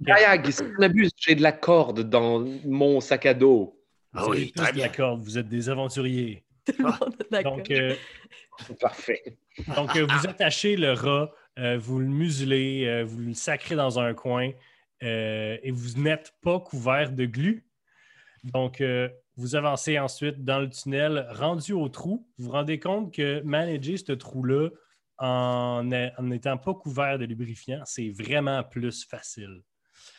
[0.00, 3.78] Braillac, si je m'abuse, j'ai de la corde dans mon sac à dos.
[4.14, 4.86] Ah oui, très de bien.
[4.86, 6.42] la corde, vous êtes des aventuriers.
[6.64, 7.56] Tout le monde est d'accord.
[7.56, 7.94] Donc, euh,
[8.80, 9.22] Parfait.
[9.76, 13.98] donc euh, vous attachez le rat, euh, vous le muselez, euh, vous le sacrez dans
[13.98, 14.50] un coin
[15.02, 17.66] euh, et vous n'êtes pas couvert de glu.
[18.44, 22.26] Donc, euh, vous avancez ensuite dans le tunnel, rendu au trou.
[22.38, 24.70] Vous vous rendez compte que manager ce trou-là
[25.18, 29.62] en n'étant pas couvert de lubrifiant, c'est vraiment plus facile.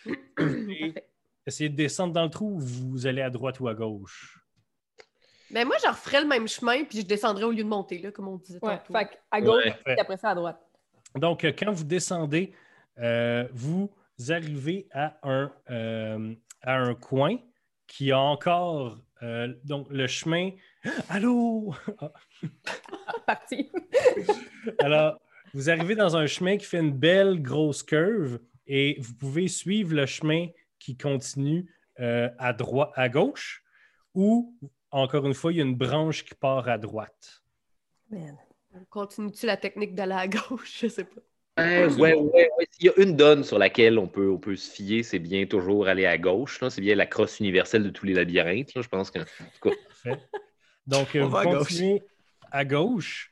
[0.39, 0.93] Et
[1.45, 4.39] essayez de descendre dans le trou ou vous allez à droite ou à gauche.
[5.52, 8.12] Mais moi, je referais le même chemin, puis je descendrais au lieu de monter, là,
[8.12, 8.93] comme on disait Ouais, tantôt.
[9.00, 9.78] fait à gauche, Ouais.
[9.86, 10.60] puis après ça à droite.
[11.19, 12.53] Donc, euh, quand vous descendez,
[12.99, 13.89] euh, vous
[14.30, 17.38] arrivez à un, euh, à un coin
[17.86, 20.51] qui a encore euh, donc le chemin.
[21.10, 21.73] Allô?
[21.99, 22.12] Ah,
[23.25, 23.71] Parti.
[24.80, 25.19] Alors,
[25.53, 29.95] vous arrivez dans un chemin qui fait une belle grosse curve et vous pouvez suivre
[29.95, 30.47] le chemin
[30.80, 33.63] qui continue à droite, à gauche,
[34.13, 34.56] ou
[34.91, 37.41] encore une fois, il y a une branche qui part à droite.
[38.12, 38.38] Man.
[38.90, 40.80] Continue-tu la technique d'aller à gauche?
[40.82, 41.22] Je sais pas.
[41.60, 42.68] Ouais, ouais, ouais, ouais.
[42.70, 45.46] S'il y a une donne sur laquelle on peut, on peut se fier, c'est bien
[45.48, 46.62] toujours aller à gauche.
[46.62, 46.70] là.
[46.70, 48.76] C'est bien la crosse universelle de tous les labyrinthes.
[48.76, 48.82] là.
[48.84, 49.20] Je pense que.
[49.62, 50.22] Parfait.
[50.86, 51.58] Donc, euh, On vous va à gauche.
[51.70, 52.04] continuez
[52.52, 53.32] à gauche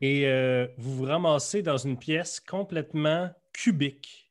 [0.00, 4.30] et euh, vous vous ramassez dans une pièce complètement cubique.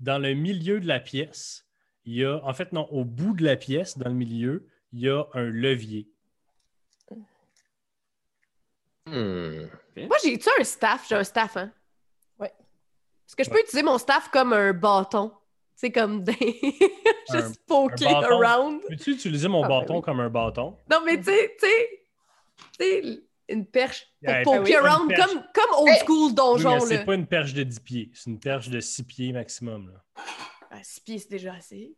[0.00, 1.66] Dans le milieu de la pièce,
[2.04, 5.00] il y a, en fait, non, au bout de la pièce, dans le milieu, il
[5.00, 6.08] y a un levier.
[9.06, 9.66] Hmm.
[9.96, 11.06] Moi, j'ai-tu un staff?
[11.08, 11.70] J'ai un staff, hein?
[12.38, 12.48] Ouais.
[13.26, 15.32] Est-ce que je peux utiliser mon staff comme un bâton?
[15.76, 16.32] C'est comme des...
[17.30, 18.80] Un- Juste poker around.
[18.88, 20.02] Peux-tu utiliser mon Ah, ben bâton oui.
[20.02, 20.76] comme un bâton?
[20.90, 22.00] Non, mais tu sais, tu sais,
[22.78, 26.34] tu sais, une perche pour Ouais, poker ben oui, around, comme, comme old school Oui,
[26.34, 29.32] donjon, mais c'est pas une perche de 10 pieds, c'est une perche de 6 pieds
[29.32, 29.90] maximum.
[29.92, 30.24] là.
[30.70, 31.94] Ah, six pieds, c'est déjà assez.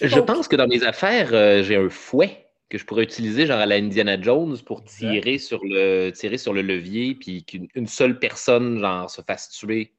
[0.00, 3.58] Je pense que dans mes affaires, euh, j'ai un fouet que je pourrais utiliser, genre
[3.58, 7.88] à la Indiana Jones, pour tirer sur le, tirer sur le levier, puis qu'une une
[7.88, 9.92] seule personne, genre, se fasse tuer.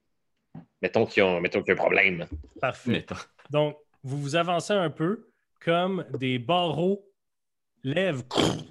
[0.81, 2.25] Mettons qu'il y, a un- mettons qu'il y a un problème.
[2.60, 2.91] Parfait.
[2.91, 3.15] Mettons.
[3.51, 5.29] Donc, vous vous avancez un peu
[5.60, 7.05] comme des barreaux
[7.84, 8.23] lèvent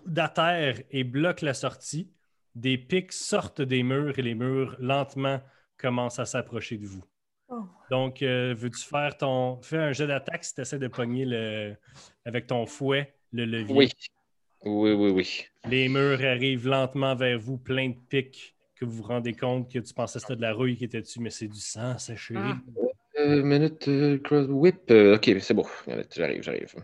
[0.06, 2.10] de la terre et bloquent la sortie.
[2.54, 5.40] Des pics sortent des murs et les murs lentement
[5.76, 7.04] commencent à s'approcher de vous.
[7.48, 7.64] Oh.
[7.90, 9.60] Donc, euh, veux-tu faire ton.
[9.62, 11.76] Fais un jet d'attaque si tu essaies de pogner le...
[12.24, 13.74] avec ton fouet le levier.
[13.74, 13.90] Oui.
[14.62, 15.44] Oui, oui, oui.
[15.70, 19.78] Les murs arrivent lentement vers vous, plein de pics, que vous vous rendez compte que
[19.78, 22.34] tu pensais que c'était de la rouille qui était dessus, mais c'est du sang séché.
[22.36, 22.58] Ah.
[23.18, 24.90] Euh, minute, euh, cross whip.
[24.90, 25.64] euh, ok, c'est bon.
[25.86, 26.74] Minute, J'arrive, j'arrive.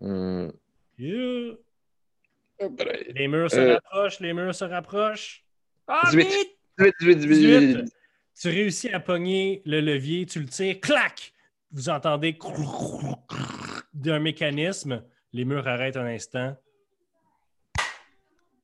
[0.00, 0.52] Hum,
[0.98, 1.54] Yeah.
[2.60, 2.68] là.
[3.14, 3.74] Les murs se Euh.
[3.74, 5.44] rapprochent, les murs se rapprochent.
[5.88, 6.26] Ah, 18.
[6.28, 6.58] vite!
[6.78, 7.92] 18, 18, 18, 18.
[8.40, 11.32] Tu réussis à pogner le levier, tu le tires, clac!
[11.72, 12.38] vous entendez
[13.94, 15.02] d'un mécanisme,
[15.32, 16.56] les murs arrêtent un instant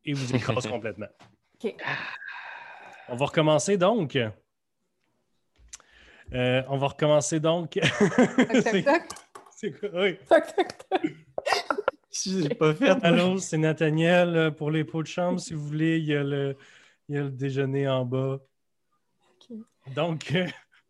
[0.05, 1.09] et vous écrasent complètement.
[3.09, 4.17] On va recommencer donc.
[6.33, 7.71] Euh, on va recommencer donc.
[7.73, 7.83] Toc,
[8.63, 9.19] C'est- toc, toc.
[9.57, 9.89] c'est quoi?
[9.95, 10.17] Oui.
[10.29, 10.45] Toc,
[10.91, 11.15] toc,
[12.13, 12.91] j'ai pas fait.
[13.03, 15.41] Allô, c'est Nathaniel euh, pour les pots de chambre.
[15.41, 16.57] Si vous voulez, il y a le,
[17.09, 18.39] il y a le déjeuner en bas.
[19.51, 19.57] Ok.
[19.95, 20.47] Donc, euh,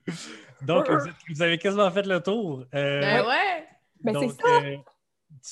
[0.62, 2.66] donc vous, êtes- vous avez quasiment fait le tour.
[2.74, 3.66] Euh, Ben ouais.
[4.02, 4.62] Ben, c'est donc, ça.
[4.62, 4.76] euh,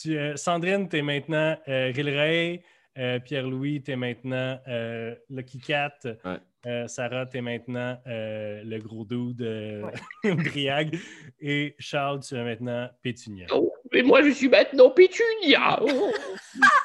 [0.00, 2.62] tu, euh, Sandrine, tu es maintenant euh, Rilray.
[2.98, 5.92] Euh, Pierre-Louis, tu es maintenant euh, Lucky Cat.
[6.04, 6.38] Ouais.
[6.66, 9.82] Euh, Sarah, tu es maintenant euh, le gros dude de
[10.24, 10.34] Ouais.
[10.34, 10.98] Briag.
[11.40, 13.46] Et Charles, tu es maintenant Pétunia.
[13.52, 15.78] Oh, mais moi, je suis maintenant Pétunia.
[15.82, 16.12] Oh,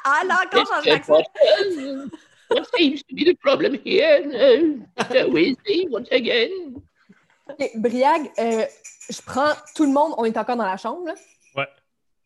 [0.04, 1.24] Ah, là, encore important.
[2.50, 4.22] What seems to be the problem here?
[4.32, 6.50] Uh, uh, we see once again.
[7.76, 8.64] Briag, euh,
[9.10, 10.14] je prends tout le monde.
[10.18, 11.14] On est encore dans la chambre, là?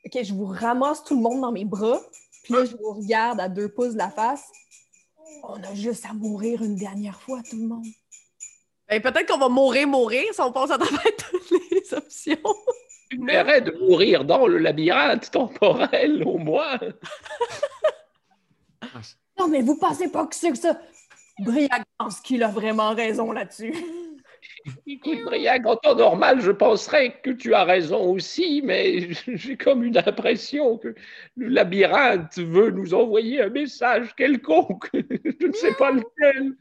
[0.04, 2.00] OK, je vous ramasse tout le monde dans mes bras.
[2.44, 4.44] Puis là, je vous regarde à deux pouces de la face.
[5.42, 7.86] On a juste à mourir une dernière fois, tout le monde.
[8.88, 12.54] Ben, peut-être qu'on va mourir, mourir si on pense à travers toutes les options.
[13.10, 16.78] Tu verrais de mourir dans le labyrinthe temporel, au moins.
[19.38, 20.80] Non, mais vous pensez pas que c'est que ça?
[21.38, 23.74] Briag pense qu'il a vraiment raison là-dessus.
[24.86, 29.84] Écoute, Briac, en temps normal, je penserais que tu as raison aussi, mais j'ai comme
[29.84, 30.94] une impression que
[31.36, 34.88] le labyrinthe veut nous envoyer un message quelconque.
[34.92, 36.54] Je ne sais pas lequel.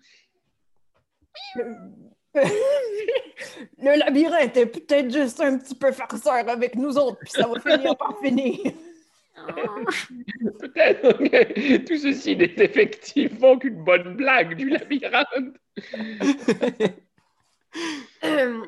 [3.79, 7.59] Le labyrinthe est peut-être juste un petit peu farceur avec nous autres, puis ça va
[7.59, 8.57] finir par finir.
[10.59, 15.57] Peut-être que tout ceci n'est effectivement qu'une bonne blague du labyrinthe.
[18.23, 18.61] Euh,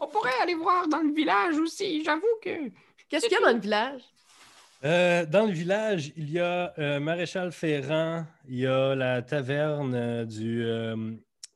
[0.00, 2.70] On pourrait aller voir dans le village aussi, j'avoue que.
[3.08, 4.02] Qu'est-ce qu'il y a dans le village?
[4.84, 10.26] Euh, dans le village, il y a euh, Maréchal Ferrand, il y a la taverne
[10.26, 11.12] du, euh,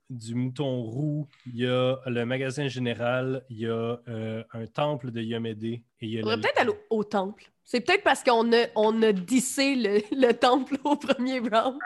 [0.08, 5.10] du Mouton Roux, il y a le magasin général, il y a euh, un temple
[5.10, 7.50] de Yomédé et il y a On la- peut-être aller au temple.
[7.70, 11.78] C'est peut-être parce qu'on a, on a dissé le, le temple au premier round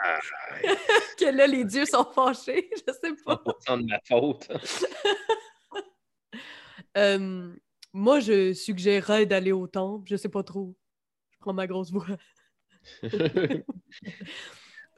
[1.19, 2.69] que là, les dieux sont fâchés.
[2.87, 3.43] Je sais pas.
[3.67, 4.47] 100% de ma faute.
[6.95, 7.53] Euh,
[7.91, 10.07] moi, je suggérerais d'aller au temple.
[10.07, 10.73] Je sais pas trop.
[11.31, 12.05] Je prends ma grosse voix.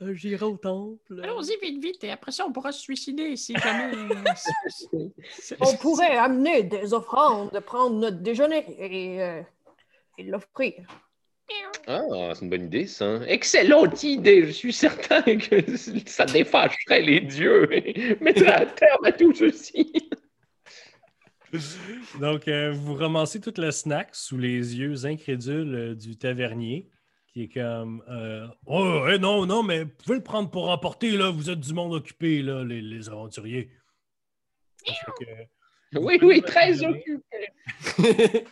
[0.02, 1.22] Euh, J'irai au temple.
[1.24, 3.94] Allons-y vite, vite, et après ça, on pourra se suicider si jamais.
[5.62, 9.42] On pourrait amener des offrandes, prendre notre déjeuner et, euh,
[10.18, 10.86] et l'offrir.
[11.88, 12.02] Ah,
[12.34, 13.20] c'est une bonne idée, ça.
[13.28, 14.48] Excellente idée.
[14.48, 19.94] Je suis certain que ça défâcherait les dieux et mettrait un terme à tout ceci.
[22.20, 26.90] Donc, euh, vous ramassez tout le snack sous les yeux incrédules du tavernier,
[27.32, 31.30] qui est comme euh, Oh, non, non, mais vous pouvez le prendre pour emporter, là.
[31.30, 33.70] Vous êtes du monde occupé, là, les, les aventuriers.
[35.20, 37.52] Que, Oui, oui, très occupé.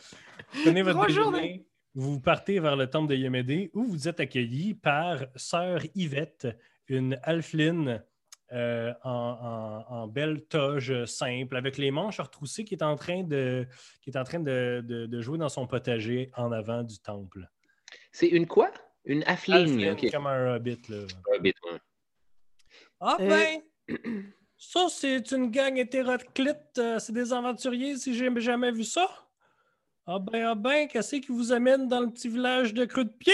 [0.63, 4.73] Prenez votre Bonjour, déjeuner, vous partez vers le temple de Yomédé où vous êtes accueilli
[4.73, 6.47] par Sœur Yvette,
[6.87, 8.03] une alpheline
[8.51, 9.09] euh, en,
[9.89, 13.65] en- en belle toge simple, avec les manches retroussées, qui est en train de,
[14.01, 17.47] qui est en train de, de- de jouer dans son potager en avant du temple.
[18.11, 18.71] C'est une quoi?
[19.05, 19.55] Une affline.
[19.55, 20.11] Alpheline, ok.
[20.11, 20.77] comme un hobbit.
[20.89, 20.97] Là.
[21.27, 21.53] Ah, ouais.
[22.99, 24.23] Ah Euh, ben,
[24.57, 29.09] ça c'est une gang hétéroclite, euh, c'est des aventuriers si j'ai jamais vu ça.
[30.05, 33.09] Ah ben, ah ben, qu'est-ce qui vous amène dans le petit village de Creux de
[33.09, 33.33] Pied?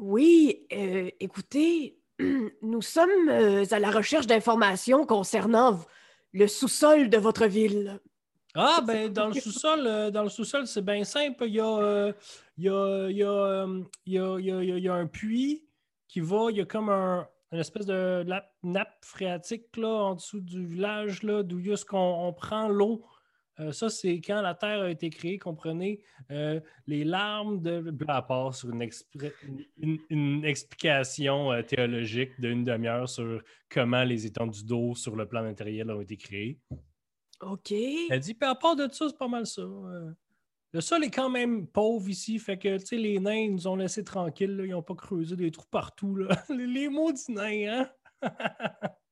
[0.00, 2.00] Oui, euh, écoutez,
[2.62, 5.78] nous sommes euh, à la recherche d'informations concernant
[6.32, 8.00] le sous-sol de votre ville.
[8.56, 11.44] Ah ben, dans le sous-sol, euh, dans le sous-sol, c'est bien simple.
[11.46, 12.14] Il y a,
[14.92, 15.68] un puits
[16.08, 18.26] qui va, il y a comme un, une espèce de
[18.64, 23.04] nappe phréatique là, en dessous du village, là, d'où est-ce qu'on on prend l'eau.
[23.60, 26.00] Euh, ça, c'est quand la Terre a été créée, comprenez,
[26.32, 27.94] euh, les larmes de...
[28.08, 29.32] À part sur une, expri-
[29.78, 35.42] une- une explication euh, théologique d'une demi-heure sur comment les étendues d'eau sur le plan
[35.42, 36.58] matériel ont été créées.
[37.40, 37.70] OK.
[37.72, 39.62] Elle dit, puis à part de ça, c'est pas mal ça.
[40.72, 43.68] Le sol est quand même pauvre ici, fait que, tu sais, les nains, ils nous
[43.68, 46.26] ont laissé tranquilles, là, ils n'ont pas creusé des trous partout, là.
[46.50, 47.90] Les, les maudits nains, hein?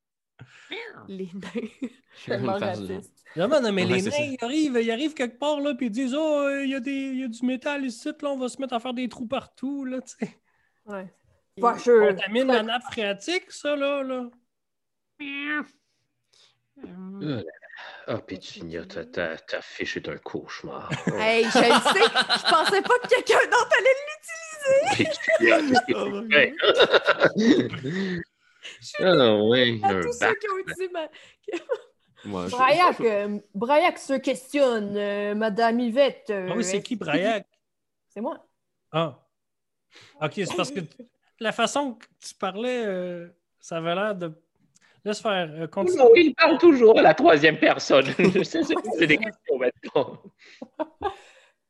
[1.08, 1.68] Les nains.
[2.26, 3.24] Tellement raciste.
[3.34, 4.18] Vraiment, non, mais Ouais, les nains, ça.
[4.22, 6.80] ils arrivent, ils arrivent quelque part, là, puis ils disent, oh, euh, il y, a
[6.80, 9.08] des- il y a du métal ici, là, on va se mettre à faire des
[9.08, 10.38] trous partout, là, tu sais.
[10.86, 11.12] Ouais.
[11.60, 14.28] Contamine la nappe phréatique, ça, là, là.
[15.22, 15.62] Euh,
[17.22, 17.42] Euh,
[18.08, 20.90] Oh, Pétunia, ta, ta, ta fiche est un cauchemar.
[21.08, 23.96] Oh, Hey, je le sais, je pensais pas que quelqu'un d'autre allait
[24.96, 25.58] Pétunia,
[29.00, 31.08] Ah, un tous ceux qui ont utilisé ma...
[32.24, 36.30] Ouais, je- Braillac, euh, Braillac se questionne, euh, Madame Yvette.
[36.30, 37.44] euh, Ah oui, c'est qui, Braillac?
[38.10, 38.46] C'est moi.
[38.92, 39.18] Ah.
[40.20, 40.80] Ok, c'est parce que
[41.40, 43.26] la façon que tu parlais, euh,
[43.58, 44.32] ça avait l'air de.
[45.04, 45.50] Laisse faire.
[45.50, 45.98] euh, continue.
[45.98, 48.06] Non, il parle toujours à la troisième personne.
[48.18, 50.22] Je sais, c'est c'est des questions maintenant.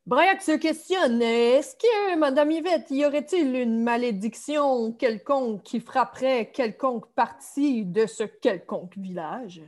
[0.06, 1.22] Braillac se questionne.
[1.22, 8.24] Est-ce que, Madame Yvette, y aurait-il une malédiction quelconque qui frapperait quelconque partie de ce
[8.24, 9.62] quelconque village?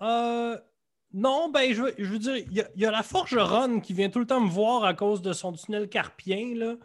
[0.00, 0.58] Euh,
[1.12, 3.82] non, ben, je, veux- je veux dire, il y, a- il y a la forgeronne
[3.82, 6.76] qui vient tout le temps me voir à cause de son tunnel carpien, là.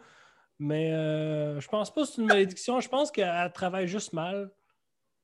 [0.58, 2.80] Mais euh, je pense pas que c'est une malédiction.
[2.80, 4.50] Je pense qu'elle travaille juste mal.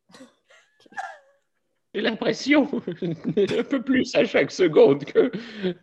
[1.95, 2.63] J'ai l'impression,
[3.37, 5.31] un peu plus à chaque seconde, que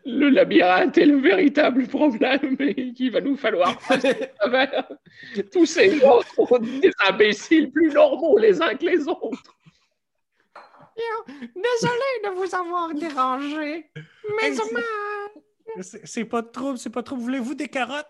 [0.05, 4.89] le labyrinthe est le véritable problème et qu'il va nous falloir passer à travers.
[5.51, 9.55] Tous ces gens sont des imbéciles plus normaux les uns que les autres.
[11.27, 13.89] Désolé de vous avoir dérangé,
[14.41, 14.51] mais
[16.03, 17.21] c'est- pas de trouble, c'est pas de trouble.
[17.21, 18.07] Voulez-vous des carottes?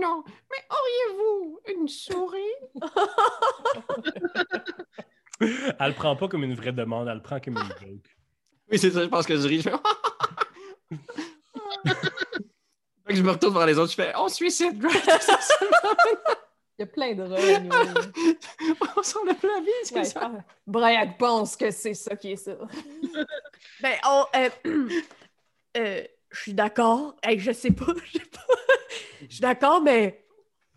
[0.00, 2.40] Non, mais auriez-vous une souris?
[5.40, 8.16] Elle le prend pas comme une vraie demande, elle le prend comme une joke.
[8.70, 9.60] Oui, c'est ça, je pense que je ris.
[9.60, 9.76] Je fais...
[13.06, 15.04] Fait que je me retourne vers les autres, je fais On suicide, right?
[16.78, 17.70] Il y a plein de rôles.
[18.96, 20.20] On s'en a plein la vie, c'est Ouais, ça.
[20.24, 20.32] ah,
[20.66, 22.56] Braillac pense que c'est ça qui est ça.
[23.82, 24.24] Ben, on...
[24.36, 24.48] euh,
[25.76, 26.04] euh,
[26.34, 27.16] je suis d'accord.
[27.22, 28.40] Hey, je sais pas, je sais pas.
[29.28, 30.24] Je suis d'accord, mais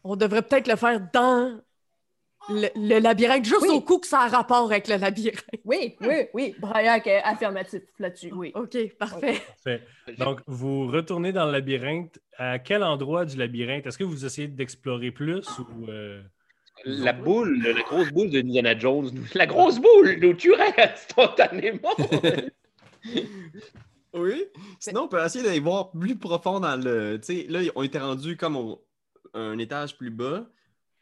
[0.03, 1.59] on devrait peut-être le faire dans
[2.49, 3.69] le, le labyrinthe, juste Oui.
[3.71, 5.43] au coup que ça a rapport avec le labyrinthe.
[5.65, 6.55] Oui, oui, oui.
[6.59, 8.53] Braillac est affirmatif là-dessus, oui.
[8.55, 9.41] OK, parfait.
[9.65, 9.83] Parfait.
[10.17, 12.19] Donc, vous retournez dans le labyrinthe.
[12.37, 13.85] À quel endroit du labyrinthe?
[13.87, 15.87] Est-ce que vous essayez d'explorer plus ou.
[15.89, 16.21] euh,
[16.85, 21.95] La boule, la grosse boule de Indiana Jones, la grosse boule nous tuerait instantanément.
[24.19, 24.45] Oui.
[24.79, 27.19] Sinon, on peut essayer d'aller voir plus profond dans le.
[27.19, 28.83] Tu sais, là, on était rendu comme au-
[29.33, 30.47] un étage plus bas.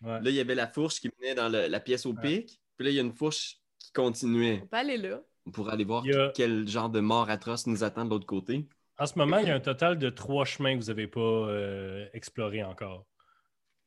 [0.01, 0.21] ouais.
[0.21, 2.21] Là, il y avait la fourche qui menait dans le- la pièce au Ouais.
[2.41, 2.59] pic.
[2.77, 4.59] Puis là, il y a une fourche qui continuait.
[4.63, 5.21] On peut aller là.
[5.47, 8.67] On pourrait aller voir a- quel genre de mort atroce nous attend de l'autre côté.
[8.97, 11.19] En ce moment, il y a un total de trois chemins que vous n'avez pas
[11.19, 13.05] euh, explorés encore.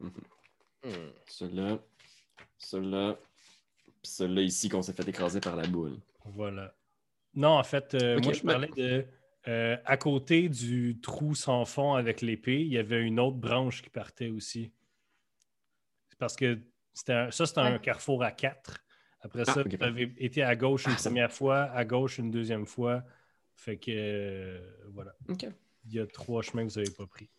[0.01, 0.09] Hmm.
[1.27, 1.79] Celui-là,
[2.59, 3.17] celui-là,
[4.03, 5.97] puis celui-là ici qu'on s'est fait écraser par la boule.
[6.25, 6.75] Voilà.
[7.35, 9.05] Non, en fait, euh, moi, je parlais de.
[9.49, 13.83] Euh, à côté du trou sans fond avec l'épée, il y avait une autre branche
[13.83, 14.71] qui partait aussi.
[16.11, 16.61] C'est parce que
[17.09, 18.85] un- ça, c'était un carrefour à quatre.
[19.21, 22.19] Après Ah, ça, ok, vous avez été à gauche une Ah, première fois, à gauche
[22.19, 23.03] une deuxième fois.
[23.55, 24.61] Fait que euh,
[24.93, 25.15] voilà.
[25.87, 27.31] Il y a trois chemins que vous n'avez pas pris.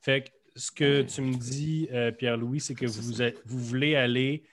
[0.00, 4.44] Fait que ce que tu me dis, euh, Pierre-Louis, c'est que vous, voulez aller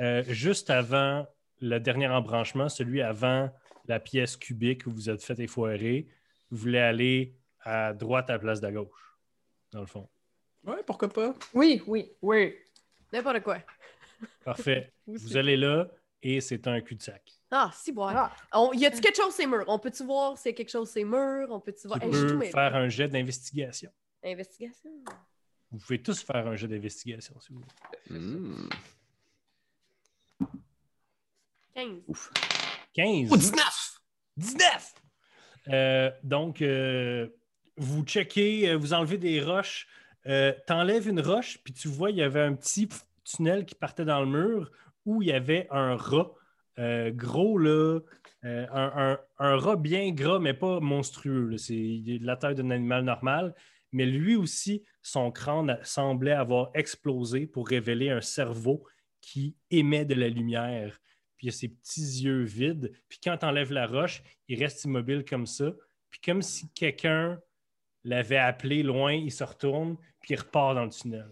[0.00, 1.26] euh, juste avant
[1.60, 3.50] le dernier embranchement, celui avant
[3.86, 6.08] la pièce cubique où vous êtes fait effoirer.
[6.50, 9.16] Vous voulez aller à droite à la place de gauche,
[9.72, 10.08] dans le fond.
[10.64, 11.34] Ouais, pourquoi pas?
[11.52, 12.54] Oui, oui, oui.
[13.12, 13.58] N'importe quoi.
[14.44, 14.92] Parfait.
[15.06, 15.88] Vous allez là
[16.22, 17.22] et c'est un cul-de-sac.
[17.50, 18.06] Ah, si, bon.
[18.08, 18.34] Ah.
[18.52, 19.64] On- Y a-tu quelque chose, c'est murs?
[19.68, 21.48] On peut-tu voir s'il y a quelque chose, c'est murs?
[21.50, 22.00] On peut-tu voir.
[22.00, 23.90] Tu Hey, peux faire un jet d'investigation.
[24.24, 24.90] Investigation.
[25.70, 27.60] Vous pouvez tous faire un jet d'investigation si vous
[28.08, 28.18] voulez.
[28.20, 28.68] Hmm.
[31.74, 32.30] 15.
[32.94, 33.28] 15.
[33.32, 34.00] Oh, 19!
[34.36, 34.94] 19!
[35.68, 37.28] Euh, donc, euh,
[37.76, 39.86] vous checkez, euh, vous enlevez des roches.
[40.26, 42.88] Euh, T'enlèves une roche, puis tu vois, il y avait un petit
[43.24, 44.70] tunnel qui partait dans le mur
[45.04, 46.32] où il y avait un rat.
[46.78, 48.00] gros, là.
[48.42, 51.56] un, rat bien gras, mais pas monstrueux.
[51.58, 53.54] C'est la taille d'un animal normal.
[53.92, 58.84] Mais lui aussi, son crâne semblait avoir explosé pour révéler un cerveau
[59.20, 60.98] qui émet de la lumière
[61.44, 62.92] puis il a ses petits yeux vides.
[63.08, 65.72] Puis quand tu enlèves la roche, il reste immobile comme ça.
[66.10, 67.38] Puis comme si quelqu'un
[68.04, 71.30] l'avait appelé loin, il se retourne, puis il repart dans le tunnel.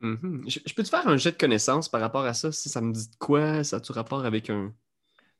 [0.00, 0.44] Mhm.
[0.48, 2.50] Je, je peux te faire un jet de connaissances par rapport à ça?
[2.50, 3.62] Si ça me dit de quoi?
[3.62, 4.74] Ça a-tu rapport avec un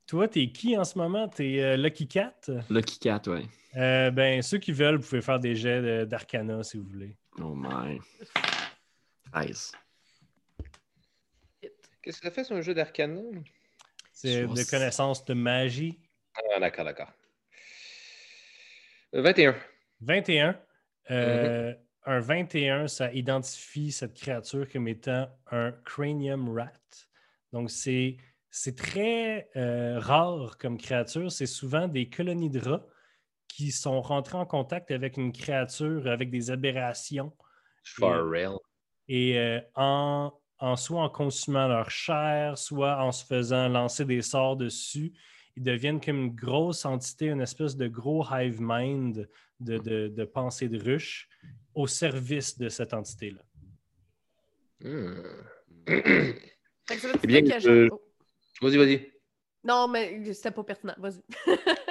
[0.07, 1.29] Toi, t'es qui en ce moment?
[1.29, 2.37] T'es euh, Lucky Cat?
[2.71, 3.47] Lucky Cat, ouais.
[3.77, 7.17] Euh, ben, ceux qui veulent, vous pouvez faire des jets d'arcana si vous voulez.
[7.41, 7.99] Oh my.
[9.33, 9.73] 13.
[12.03, 13.21] Qu'est-ce que ça fait sur un jeu d'arcana?
[14.13, 16.01] C'est de connaissances de magie.
[16.55, 17.13] Ah, d'accord, d'accord.
[19.15, 19.57] Euh, 21.
[20.01, 20.61] 21.
[21.11, 21.75] Euh,
[22.05, 26.73] Un 21, ça identifie cette créature comme étant un cranium rat.
[27.53, 28.17] Donc, c'est
[28.51, 31.33] c'est très euh, rare comme créature.
[31.33, 32.87] C'est souvent des colonies de rats
[33.49, 37.33] qui sont rentrés en contact avec une créature avec des aberrations.
[37.85, 38.59] For real.
[39.09, 40.33] Et euh, en,
[40.63, 45.13] en soit en consumant leur chair, soit en se faisant lancer des sorts dessus,
[45.57, 50.25] ils deviennent comme une grosse entité, une espèce de gros hive mind de, de, de
[50.25, 51.29] pensée de ruche
[51.75, 53.43] au service de cette entité-là.
[54.81, 55.15] Hmm.
[55.89, 58.01] Eh bien, euh, je- oh.
[58.61, 59.13] Vas-y, vas-y.
[59.65, 60.95] Non, mais c'était pas pertinent.
[60.97, 61.23] Vas-y.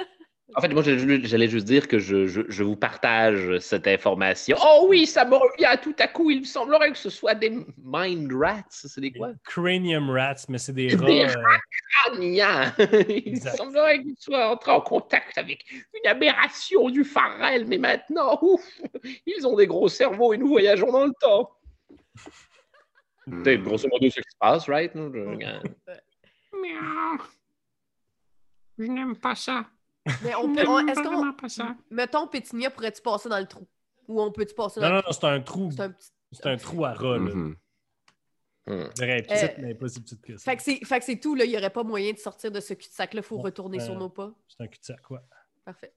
[0.54, 4.56] En fait, moi, j'allais juste dire que je, je- je vous partage cette information.
[4.62, 6.30] Oh oui, ça me revient tout à coup.
[6.30, 7.50] Il me semblerait que ce soit des
[7.82, 8.62] mind rats.
[8.70, 9.30] C'est des quoi?
[9.44, 11.38] Cranium rats, mais c'est des Des rats.
[11.38, 11.56] euh,
[11.90, 12.74] Crâniens.
[13.08, 13.56] Il Exact.
[13.56, 18.80] semblerait qu'ils soient entrés en contact avec une aberration du Pharrell, mais maintenant, ouf,
[19.26, 21.50] ils ont des gros cerveaux et nous voyageons dans le temps.
[23.44, 24.94] C'est grosso modo ce qui se passe, right?
[24.94, 25.18] Non, je-
[26.60, 27.18] Miaou.
[28.78, 29.64] Je n'aime pas ça.
[30.22, 30.66] Mais on peut.
[30.66, 31.32] on- Est-ce qu'on.
[31.32, 31.76] pas.
[31.90, 33.66] Mettons, Pétunia, pourrais-tu passer dans le trou?
[34.08, 35.70] Ou on peut-tu passer dans Non, le non, non, c'est un trou.
[35.70, 36.10] C'est un petit.
[36.32, 37.18] C'est un trou à rats.
[37.18, 37.18] là.
[37.18, 37.56] Mhm.
[38.66, 38.84] Hmm.
[38.94, 40.50] Très petite, Euh, mais pas si petite que ça.
[40.50, 41.44] Fait que c'est fait que c'est tout, là.
[41.44, 43.20] Il n'y aurait pas moyen de sortir de ce cul-de-sac-là.
[43.20, 44.32] Il faut Bon, retourner euh, sur nos pas.
[44.48, 45.22] C'est un cul-de-sac, quoi.
[45.64, 45.92] Parfait.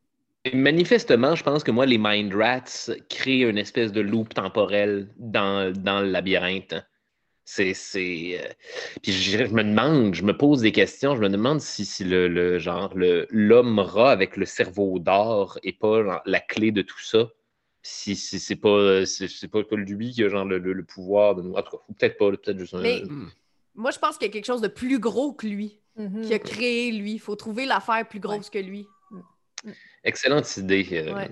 [0.45, 5.11] Et Manifestement, je pense que moi, les Mind Rats créent une espèce de loop temporel
[5.17, 6.75] dans, dans le labyrinthe.
[7.47, 7.73] C'est.
[7.75, 8.49] c'est, euh,
[9.03, 12.03] Puis je, je me demande, je me pose des questions, je me demande si, si
[12.03, 16.71] le, le genre le l'homme rat avec le cerveau d'or est pas genre, la clé
[16.71, 17.29] de tout ça.
[17.83, 20.83] Si, si c'est pas c'est c'est pas, pas lui qui a genre le, le- le
[20.83, 21.53] pouvoir de nous.
[21.53, 22.81] En tout cas, ou peut-être pas, peut-être juste un.
[22.81, 23.29] Mais- Hmm.
[23.77, 26.21] Moi, je pense qu'il y a quelque chose de plus gros que lui, Mhm.
[26.21, 27.11] qui a créé lui.
[27.13, 28.87] Il faut trouver l'affaire plus grosse que lui.
[30.03, 30.87] Excellente idée.
[30.93, 31.29] euh, Ouais.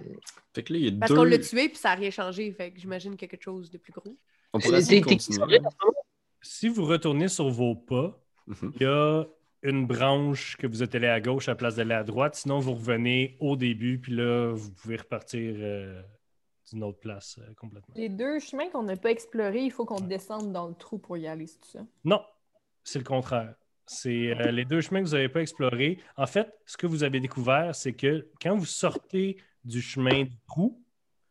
[0.53, 1.17] Fait que là, il y a Parce deux.
[1.17, 2.51] qu'on l'a tué, puis ça n'a rien changé.
[2.51, 4.15] Fait que j'imagine quelque chose de plus gros.
[4.53, 4.81] On pourrait.
[6.41, 8.73] Si vous retournez sur vos pas, Mhm.
[8.75, 9.23] il y a
[9.63, 12.35] une branche que vous êtes allé à gauche à la place d'aller à droite.
[12.35, 16.01] Sinon, vous revenez au début, puis là, vous pouvez repartir euh,
[16.69, 17.95] d'une autre place euh, complètement.
[17.95, 21.15] Les deux chemins qu'on n'a pas explorés, il faut qu'on descende dans le trou pour
[21.17, 21.85] y aller, c'est tout ça?
[22.03, 22.21] Non,
[22.83, 23.55] c'est le contraire.
[23.85, 25.99] C'est euh, les deux chemins que vous n'avez pas explorés.
[26.17, 30.37] En fait, ce que vous avez découvert, c'est que quand vous sortez du chemin du
[30.45, 30.81] trou,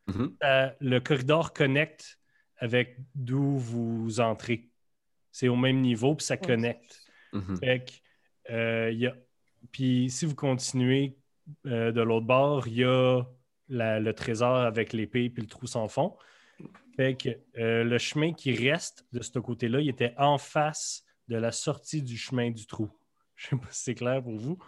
[0.06, 0.36] Mhm.
[0.80, 2.18] le corridor connecte
[2.62, 4.68] avec d'où vous entrez.
[5.32, 7.00] C'est au même niveau, puis ça connecte.
[7.32, 7.56] Mhm.
[7.58, 9.14] Fait que, euh, il y a...
[9.72, 11.16] Puis si vous continuez
[11.66, 13.22] euh, de l'autre bord, il y a
[13.68, 16.16] la- le trésor avec l'épée puis le trou sans fond.
[16.96, 21.36] Fait que euh, le chemin qui reste de ce côté-là, il était en face de
[21.36, 22.90] la sortie du chemin du trou.
[23.36, 24.58] Je sais pas si c'est clair pour vous.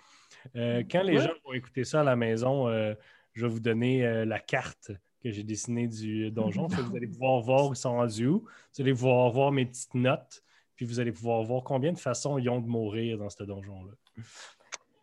[0.56, 1.24] Euh, quand les Ouais.
[1.24, 2.94] gens vont écouter ça à la maison, euh,
[3.34, 4.90] je vais vous donner euh, la carte
[5.24, 6.68] que j'ai dessinée du donjon.
[6.68, 8.44] Fait que vous allez pouvoir voir où ils sont rendus où.
[8.74, 10.42] Vous allez pouvoir voir mes petites notes.
[10.76, 13.92] Puis vous allez pouvoir voir combien de façons ils ont de mourir dans ce donjon-là.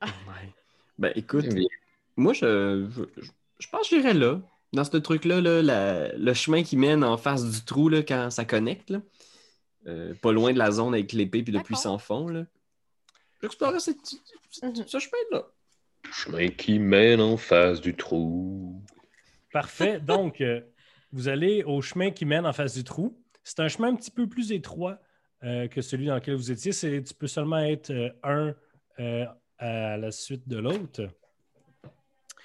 [0.04, 0.50] Ouais.
[0.98, 1.46] Ben écoute,
[2.18, 3.22] moi je, je,
[3.60, 4.42] je pense que j'irais là.
[4.74, 8.30] Dans ce truc-là, là, la- le chemin qui mène en face du trou là, quand
[8.32, 8.90] ça connecte.
[8.90, 9.02] là.
[9.88, 12.28] Euh, pas loin de la zone avec l'épée et le puissant fond.
[12.28, 12.46] là.
[13.42, 14.88] J'explorerais ce, ce- Mhm.
[14.88, 15.44] ce chemin-là.
[16.12, 18.82] Chemin qui mène en face du trou.
[19.52, 20.00] Parfait.
[20.00, 20.62] Donc, euh,
[21.12, 23.18] vous allez au chemin qui mène en face du trou.
[23.44, 25.00] C'est un chemin un petit peu plus étroit
[25.44, 26.72] euh, que celui dans lequel vous étiez.
[27.04, 28.56] Tu peux seulement être euh, un
[29.58, 31.08] à la suite de l'autre.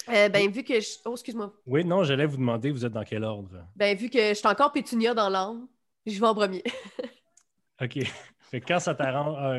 [0.08, 0.88] Euh, ben, vu que je...
[1.04, 1.52] Oh, excuse-moi.
[1.66, 3.66] Oui, non, j'allais vous demander, vous êtes dans quel ordre?
[3.74, 5.66] Ben, vu que je suis encore pétunia dans l'âme,
[6.06, 6.62] je vais en premier.
[7.82, 7.98] OK.
[8.40, 9.36] Fait que quand ça t'arrange.
[9.38, 9.58] ah.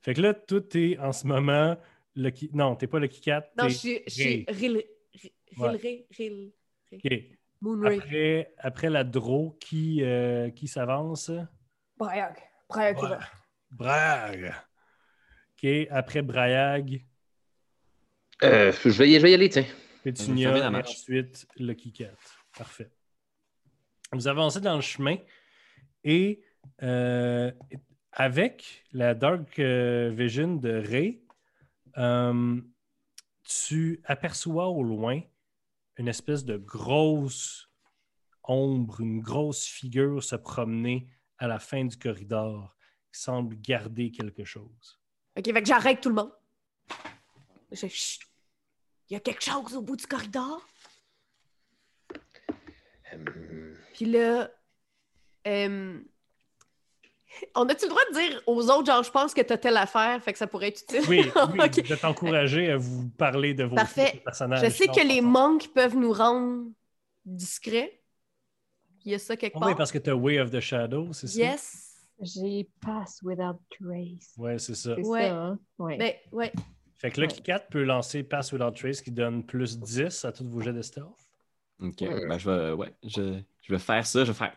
[0.00, 1.76] Fait que là, tout est en ce moment.
[2.16, 2.50] Lucky...
[2.54, 3.44] Non, t'es pas Lucky Cat.
[3.58, 4.46] Non, je suis-
[5.12, 5.76] je suis Ray.
[5.78, 6.04] Ril...
[6.10, 6.52] Ril...
[6.90, 7.00] Ouais.
[7.00, 7.02] Ril...
[7.02, 7.28] Ril...
[7.28, 7.38] OK.
[7.60, 7.96] Moonray.
[7.98, 11.30] Après, après la draw, qui, euh, qui s'avance?
[11.96, 12.34] Brag,
[12.74, 12.94] Ouais.
[13.70, 14.54] Brag.
[15.52, 15.70] OK.
[15.90, 17.04] Après Brayag,
[18.42, 19.64] Euh, je, vais y, je vais y aller, tiens.
[20.02, 22.10] Pétunia et ensuite Lucky Cat.
[22.58, 22.90] Parfait.
[24.10, 25.16] Vous avancez dans le chemin
[26.02, 26.42] et
[26.82, 27.52] euh,
[28.10, 31.22] avec la Dark euh, Vision de Ray,
[31.98, 32.60] euh,
[33.42, 35.20] tu aperçois au loin
[35.96, 37.68] une espèce de grosse
[38.44, 42.76] ombre, une grosse figure se promener à la fin du corridor
[43.12, 45.00] qui semble garder quelque chose.
[45.36, 46.32] OK, fait que j'arrête tout le monde.
[47.70, 47.86] Je...
[47.86, 48.22] Chut!
[49.08, 50.66] Il y a quelque chose au bout du corridor?
[53.12, 54.50] Euh, Puis là,
[55.46, 56.00] euh,
[57.54, 60.22] on a-tu le droit de dire aux autres, genre, je pense que t'as telle affaire,
[60.22, 61.02] fait que ça pourrait être utile?
[61.08, 61.84] Oui, oui Ok.
[61.84, 64.20] vous êtes encouragé à vous parler de vos Parfait.
[64.24, 64.64] personnages.
[64.64, 66.66] Je sais que les monks peuvent nous rendre
[67.24, 68.00] discrets.
[69.04, 69.68] Il y a ça quelque part.
[69.68, 71.38] Oui, parce que tu as Way of the Shadow, c'est ça?
[71.38, 71.88] Yes.
[72.20, 74.32] J'ai pass without trace.
[74.36, 74.94] Ouais, c'est ça.
[74.94, 75.58] Ça, hein?
[75.78, 75.96] Ouais.
[75.96, 76.52] Ben, ouais.
[76.94, 77.32] Fait que là, Ouais.
[77.42, 80.82] 4 peut lancer Pass Without Trace qui donne plus 10 à tous vos jets de
[80.82, 81.08] stealth.
[81.80, 84.56] Ok, ben je vais, ouais, je, je vais faire ça, je vais faire.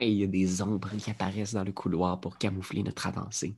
[0.00, 3.54] Et il y a des ombres qui apparaissent dans le couloir pour camoufler notre avancée.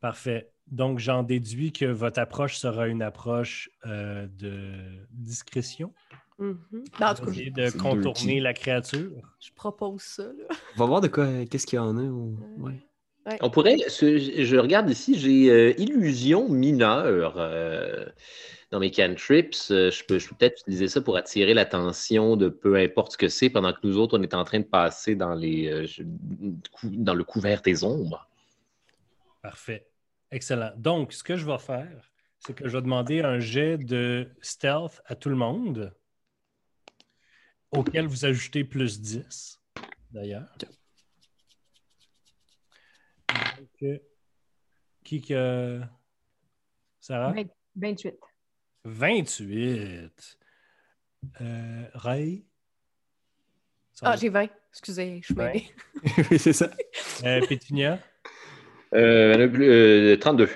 [0.00, 0.50] Parfait.
[0.68, 5.92] Donc, j'en déduis que votre approche sera une approche euh, de discrétion.
[6.40, 9.12] En tout cas, Essayer de contourner la créature.
[9.38, 10.24] je propose ça.
[10.24, 10.56] Là.
[10.76, 12.02] On va voir de quoi, qu'est-ce qu'il y en a.
[12.02, 12.80] ou- Ouais.
[13.40, 18.06] On pourrait, ce- je regarde ici, j'ai euh, illusion mineure euh,
[18.72, 19.54] dans mes cantrips.
[19.70, 23.18] Euh, je peux, je peux peut-être utiliser ça pour attirer l'attention de peu importe ce
[23.18, 25.86] que c'est pendant que nous autres, on est en train de passer dans, les, euh,
[26.82, 28.28] dans le couvert des ombres.
[29.42, 29.86] Parfait.
[30.30, 30.72] Excellent.
[30.76, 35.02] Donc, ce que je vais faire, c'est que je vais demander un jet de stealth
[35.04, 35.94] à tout le monde,
[37.72, 39.60] auquel vous ajoutez plus 10,
[40.10, 40.48] d'ailleurs.
[40.54, 40.68] Ok.
[43.58, 43.98] Donc, euh,
[45.04, 45.80] qui que.
[47.00, 47.32] Sarah?
[47.32, 48.14] Vingt- 28.
[48.84, 50.38] 28.
[51.40, 52.44] Euh, Ray?
[54.02, 54.48] Ah, j'ai 20.
[54.70, 55.66] Excusez, je suis mêlée.
[56.30, 56.70] oui, c'est ça.
[57.24, 57.98] Euh, Pétunia?
[58.94, 60.48] Euh, le plus- euh, 32.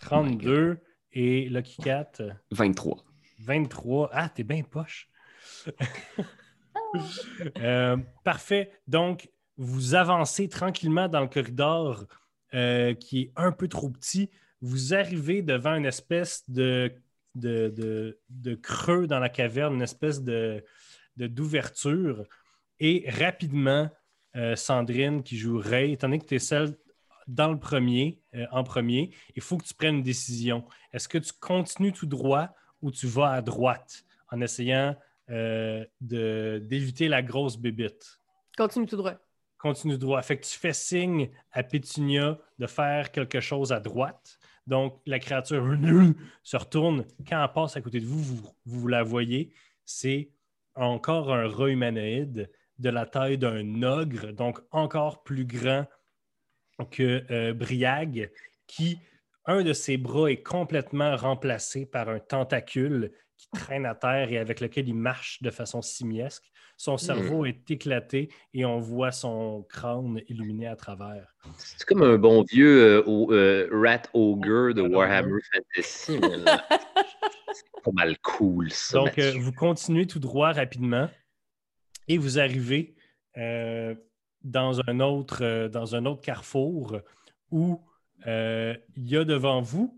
[0.00, 0.78] 32.
[1.12, 2.12] Et Lucky Cat?
[2.52, 3.04] 23.
[3.40, 4.10] 23.
[4.12, 5.08] Ah, t'es bien poche.
[7.58, 8.72] Euh, parfait.
[8.86, 12.06] Donc, vous avancez tranquillement dans le corridor
[12.54, 14.30] euh, qui est un peu trop petit.
[14.62, 16.90] Vous arrivez devant une espèce de,
[17.34, 20.64] de, de- de creux dans la caverne, une espèce de
[21.16, 22.24] d'ouverture.
[22.78, 23.90] Et rapidement,
[24.36, 26.76] euh, Sandrine, qui joue Ray, étant donné que tu es celle
[27.26, 30.64] dans le premier, euh, en premier, il faut que tu prennes une décision.
[30.92, 32.50] Est-ce que tu continues tout droit
[32.82, 34.96] ou tu vas à droite en essayant
[35.28, 38.20] euh, d'éviter la grosse bébite?
[38.56, 39.14] Continue tout droit.
[39.58, 40.22] Continue droit.
[40.22, 44.37] Fait que tu fais signe à Pétunia de faire quelque chose à droite.
[44.68, 45.64] Donc, la créature
[46.42, 47.06] se retourne.
[47.26, 49.54] Quand elle passe à côté de vous, vous, la voyez.
[49.86, 50.30] C'est
[50.74, 55.86] encore un rat humanoïde de la taille d'un ogre, donc encore plus grand
[56.90, 58.30] que euh, Briag,
[58.66, 58.98] qui,
[59.46, 64.38] un de ses bras est complètement remplacé par un tentacule qui traîne à terre et
[64.38, 66.44] avec lequel il marche de façon simiesque.
[66.76, 71.34] Son cerveau est éclaté et on voit son crâne illuminé à travers.
[71.56, 76.20] C'est comme un bon vieux euh, au- euh, Rat Ogre de Warhammer Fantasy.
[76.20, 78.98] C'est pas mal cool, ça.
[78.98, 81.08] Donc, euh, vous continuez tout droit rapidement
[82.06, 82.94] et vous arrivez
[83.36, 86.98] dans, un autre, dans un autre carrefour
[87.50, 87.80] où
[88.26, 89.97] il y a devant vous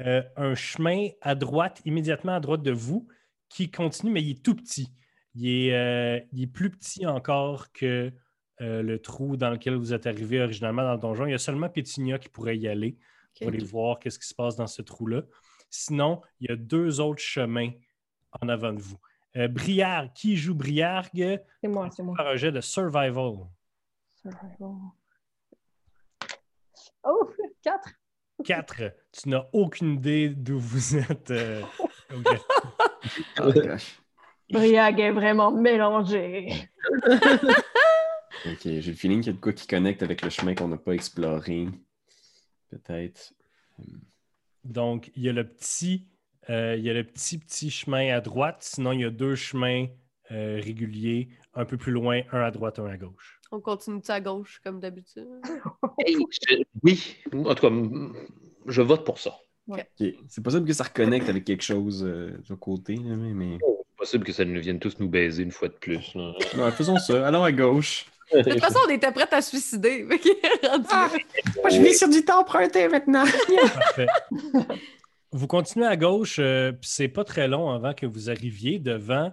[0.00, 3.06] euh, un chemin à droite, immédiatement à droite de vous,
[3.48, 4.92] qui continue, mais il est tout petit.
[5.34, 8.12] Il est, euh, il est plus petit encore que
[8.60, 11.26] euh, le trou dans lequel vous êtes arrivé originalement dans le donjon.
[11.26, 12.98] Il y a seulement Pétunia qui pourrait y aller
[13.38, 15.22] pour aller voir qu'est-ce qui se passe dans ce trou-là.
[15.70, 17.70] Sinon, il y a deux autres chemins
[18.40, 18.98] en avant de vous.
[19.34, 21.40] Briargue, qui joue Briargue?
[21.60, 22.16] C'est moi, c'est moi.
[22.16, 23.46] Par un jet de survival.
[24.20, 24.74] Survival.
[27.04, 27.30] Oh,
[27.62, 27.99] 4.
[28.44, 28.82] 4.
[29.12, 31.30] Tu n'as aucune idée d'où vous êtes.
[31.30, 31.62] euh.
[33.40, 34.00] Oh, gosh.
[34.50, 36.48] Briag est vraiment mélangé.
[38.46, 40.68] Ok, j'ai le feeling qu'il y a de quoi qui connecte avec le chemin qu'on
[40.68, 41.68] n'a pas exploré.
[42.70, 43.32] Peut-être.
[44.64, 46.06] Donc, il y a le petit,
[46.48, 48.58] euh, il y a le petit, petit chemin à droite.
[48.60, 49.86] Sinon, il y a deux chemins
[50.30, 53.40] euh, réguliers, un peu plus loin, un à droite, un à gauche.
[53.52, 55.26] On continue à gauche, comme d'habitude?
[56.06, 56.14] Hey,
[56.48, 57.74] je- oui, en tout cas,
[58.66, 59.38] je vote pour ça.
[59.96, 63.32] C'est possible que ça reconnecte avec quelque chose euh, de côté, mais.
[63.32, 63.58] mais...
[63.60, 66.14] C'est possible que ça nous vienne tous nous baiser une fois de plus.
[66.14, 66.32] là.
[66.56, 67.26] Ouais, faisons ça.
[67.26, 68.06] Allons à gauche.
[68.32, 70.04] De toute façon, on était prêts à se suicider.
[70.62, 70.78] Là.
[70.78, 73.24] Moi, je vis sur du temps emprunté maintenant.
[73.74, 74.06] Parfait.
[75.32, 79.32] vous continuez à gauche, euh, puis c'est pas très long avant que vous arriviez devant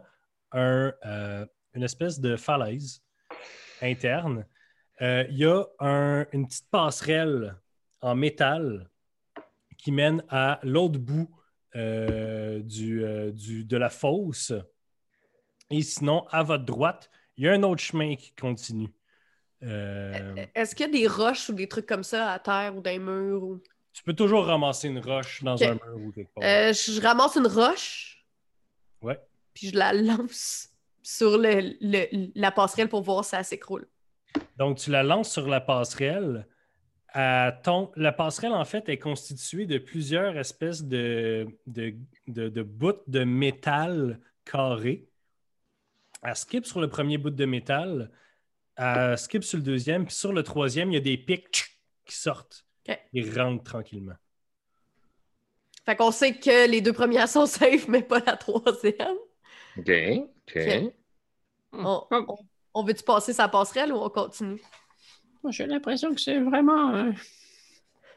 [0.51, 1.45] un, euh,
[1.75, 3.03] une espèce de falaise
[3.81, 4.45] interne.
[5.01, 7.55] Euh, Il y a un- une petite passerelle
[8.01, 8.89] en métal
[9.77, 11.29] qui mène à l'autre bout
[11.75, 14.51] euh, du, euh, du- de la fosse.
[15.69, 18.91] Et sinon, à votre droite, il y a un autre chemin qui continue.
[19.63, 22.81] Euh, Est-ce qu'il y a des roches ou des trucs comme ça à terre ou
[22.81, 23.43] dans les murs?
[23.43, 23.61] Ou...
[23.93, 26.43] tu peux toujours ramasser une roche dans un mur ou quelque part.
[26.43, 28.25] Euh, je, ramasse une roche,
[29.01, 29.19] Ouais.
[29.53, 30.69] puis je la lance
[31.03, 33.87] sur le, le- la passerelle pour voir si ça s'écroule.
[34.57, 36.47] Donc, tu la lances sur la passerelle.
[37.09, 37.91] À ton...
[37.95, 41.95] La passerelle, en fait, est constituée de plusieurs espèces de, de,
[42.27, 45.07] de, de bouts de métal carré.
[46.23, 48.11] Elle skip sur le premier bout de métal
[48.77, 52.15] elle skip sur le deuxième, puis sur le troisième, il y a des pics qui
[52.15, 52.65] sortent.
[52.87, 52.99] Ok.
[53.13, 54.15] Ils rentrent tranquillement.
[55.85, 59.17] Fait qu'on sait que les deux premières sont safe, mais pas la troisième.
[59.77, 59.89] OK.
[59.89, 60.57] OK.
[60.57, 60.93] Ok.
[61.73, 62.37] On, on-
[62.73, 64.61] on veut-tu passer sa passerelle ou on continue?
[65.43, 67.13] Moi, J'ai l'impression que c'est vraiment un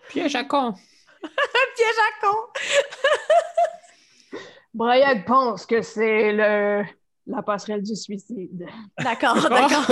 [0.09, 0.75] piège à con.
[1.23, 2.37] Piège à con!
[4.75, 6.85] Brayag pense que c'est le
[7.27, 8.67] la passerelle du suicide.
[8.99, 9.87] D'accord, d'accord.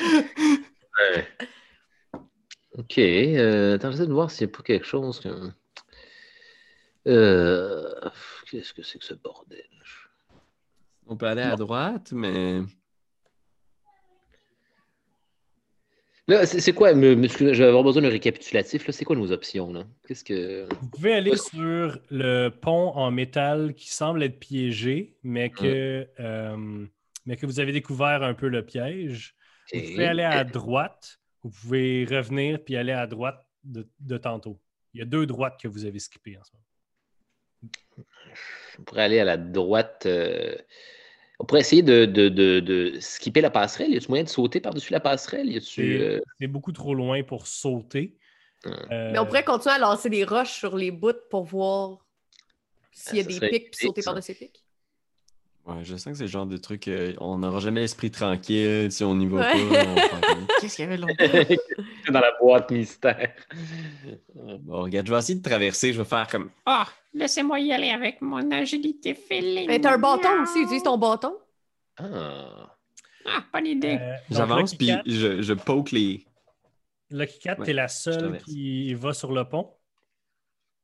[0.00, 1.28] Ouais.
[2.76, 2.98] OK.
[2.98, 5.50] Euh, attends, j'essaie de voir s'il n'y a pas quelque chose que...
[7.06, 8.10] Euh,
[8.50, 9.64] Qu'est-ce que c'est que ce bordel?
[11.08, 12.60] On peut aller à droite, mais.
[16.26, 16.92] Là, c'est c'est quoi?
[16.92, 18.86] me- me- excusez, Je vais avoir besoin d'un récapitulatif.
[18.86, 18.92] là.
[18.92, 19.72] C'est quoi nos options?
[19.72, 19.84] là?
[20.06, 20.68] Qu'est-ce que...
[20.82, 26.86] Vous pouvez aller sur le pont en métal qui semble être piégé, mais que, euh,
[27.24, 29.34] mais que vous avez découvert un peu le piège.
[29.72, 34.60] Vous pouvez aller à droite, vous pouvez revenir puis aller à droite de, de tantôt.
[34.92, 37.68] Il y a deux droites que vous avez skippées en ce moment.
[38.78, 40.04] On pourrait aller à la droite.
[40.04, 40.54] euh,
[41.38, 43.92] On pourrait essayer de, de, de, de skipper la passerelle?
[43.92, 45.48] Y a-tu moyen de sauter par-dessus la passerelle?
[45.48, 45.60] Y.
[45.60, 48.16] C'est euh, c'est beaucoup trop loin pour sauter.
[48.64, 48.72] Hmm.
[48.90, 52.04] Euh, Mais on pourrait continuer à lancer des roches sur les bouts pour voir
[52.90, 54.64] s'il y a Ah, ça des pics puis sauter par-dessus les pics.
[55.68, 58.90] Ouais, je sens que c'est le genre de truc, euh, on n'aura jamais l'esprit tranquille
[58.90, 59.68] si on n'y va Ouais.
[59.68, 60.16] pas.
[60.32, 61.06] on Qu'est-ce qu'il y avait là?
[62.10, 63.32] dans la boîte mystère.
[64.34, 66.50] Bon, regarde, je vais essayer de traverser, je vais faire comme.
[66.64, 69.66] Ah, laissez-moi y aller avec mon agilité féline.
[69.68, 71.36] Mais t'as un bâton aussi, utilise ton bâton.
[71.98, 72.74] Ah.
[73.26, 73.98] Ah, bonne idée.
[74.00, 76.24] euh, J'avance, puis je, je poke les.
[77.10, 79.74] Lucky Cat, Ouais, t'es la seule qui va sur le pont.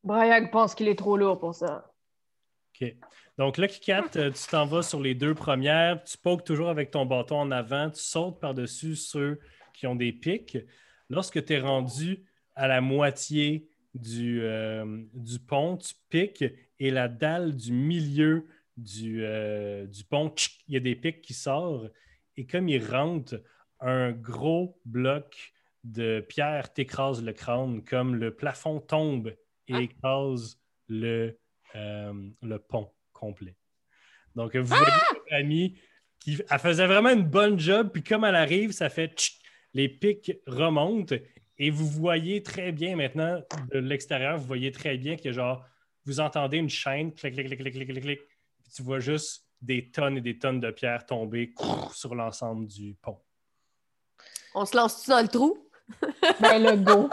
[0.03, 1.91] Brayag pense qu'il est trop lourd pour ça.
[2.81, 2.95] OK.
[3.37, 6.93] Donc, Lucky Cat, euh, tu t'en vas sur les deux premières, tu pokes toujours avec
[6.93, 9.41] ton bâton en avant, tu sautes par-dessus ceux
[9.73, 10.57] qui ont des pics.
[11.11, 12.25] Lorsque tu es rendu
[12.55, 16.45] à la moitié du, euh, du pont, tu piques
[16.79, 21.21] et la dalle du milieu du, euh, du pont, tchic, il y a des pics
[21.21, 21.91] qui sortent.
[22.37, 23.43] Et comme ils rentrent,
[23.81, 29.35] un gros bloc de pierre t'écrase le crâne, comme le plafond tombe
[29.67, 31.37] et écrase le,
[31.75, 32.91] euh, le pont
[33.25, 33.55] complet.
[34.35, 35.79] Donc, vous voyez votre amie
[36.21, 39.41] qui elle faisait vraiment une bonne job, puis comme elle arrive, ça fait tchic,
[39.75, 41.15] les pics remontent
[41.59, 45.65] et vous voyez très bien maintenant de l'extérieur, vous voyez très bien que genre,
[46.05, 48.21] vous entendez une chaîne, clic, clic, clic, clic, clic, clic, clic,
[48.63, 52.67] puis tu vois juste des tonnes et des tonnes de pierres tomber crrr, sur l'ensemble
[52.67, 53.19] du pont.
[54.55, 55.69] On se lance-tu dans le trou?
[56.41, 57.11] Ben, le go.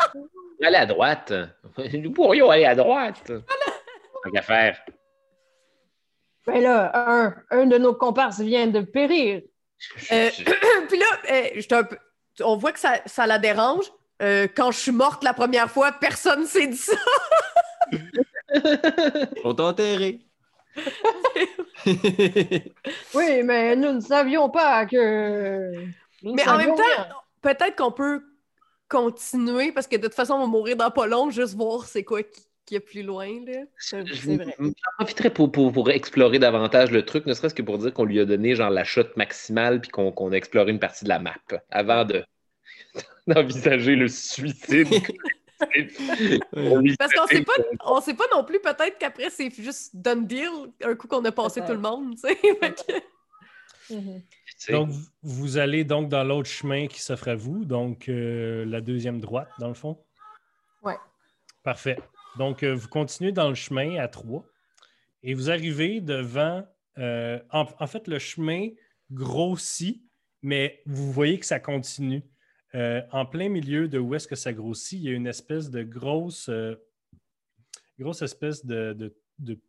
[0.63, 1.33] Allez à droite.
[1.93, 3.25] Nous pourrions aller à droite.
[4.23, 4.81] Tant qu'à faire.
[6.47, 9.41] Ben là, un, un de nos comparses vient de périr.
[10.11, 10.29] Euh,
[10.89, 11.97] Puis là, euh, j'étais un peu-
[12.43, 13.85] on voit que ça, ça la dérange.
[14.21, 16.95] Euh, quand je suis morte la première fois, personne s'est dit ça.
[19.43, 20.21] On t'a enterré.
[23.13, 25.71] Oui, mais nous ne savions pas que.
[26.23, 27.07] nous ne Mais en même temps, rien.
[27.41, 28.23] peut-être qu'on peut
[28.87, 32.03] continuer parce que de toute façon, on va mourir dans pas long, juste voir c'est
[32.03, 32.41] quoi qui,
[32.71, 33.27] qui est plus loin.
[33.45, 33.63] Là.
[33.77, 34.55] C'est vrai.
[34.57, 38.05] J'en profiterais pour, pour, pour explorer davantage le truc, ne serait-ce que pour dire qu'on
[38.05, 41.09] lui a donné genre la shot maximale puis qu'on qu'on a exploré une partie de
[41.09, 41.35] la map
[41.69, 42.23] avant de
[43.27, 44.87] d'envisager le suicide.
[46.97, 47.53] Parce qu'on sait pas,
[47.85, 50.47] on sait pas non plus, peut-être qu'après, c'est juste done deal,
[50.83, 52.15] un coup qu'on a passé tout le monde.
[52.15, 52.35] tu sais.
[52.61, 52.93] Fait que-
[53.93, 54.21] Mhm.
[54.45, 54.89] Tu sais, Donc,
[55.21, 59.49] vous- allez donc dans l'autre chemin qui s'offre à vous, donc euh, la deuxième droite,
[59.59, 59.97] dans le fond?
[60.81, 60.95] Ouais.
[61.63, 61.97] Parfait.
[62.37, 64.45] Donc, euh, vous continuez dans le chemin à trois
[65.23, 66.65] et vous arrivez devant.
[66.97, 68.69] euh, en, fait, le chemin
[69.11, 70.01] grossit,
[70.41, 72.23] mais vous voyez que ça continue.
[72.73, 75.69] Euh, en plein milieu de où est-ce que ça grossit, il y a une espèce
[75.69, 76.49] de grosse,
[78.21, 79.13] espèce de,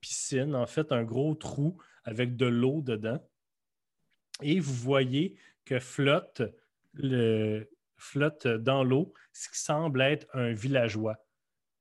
[0.01, 3.21] piscine, en fait, un gros trou avec de l'eau dedans.
[4.41, 6.43] Et vous voyez que flotte
[6.95, 11.17] dans l'eau ce qui semble être un villageois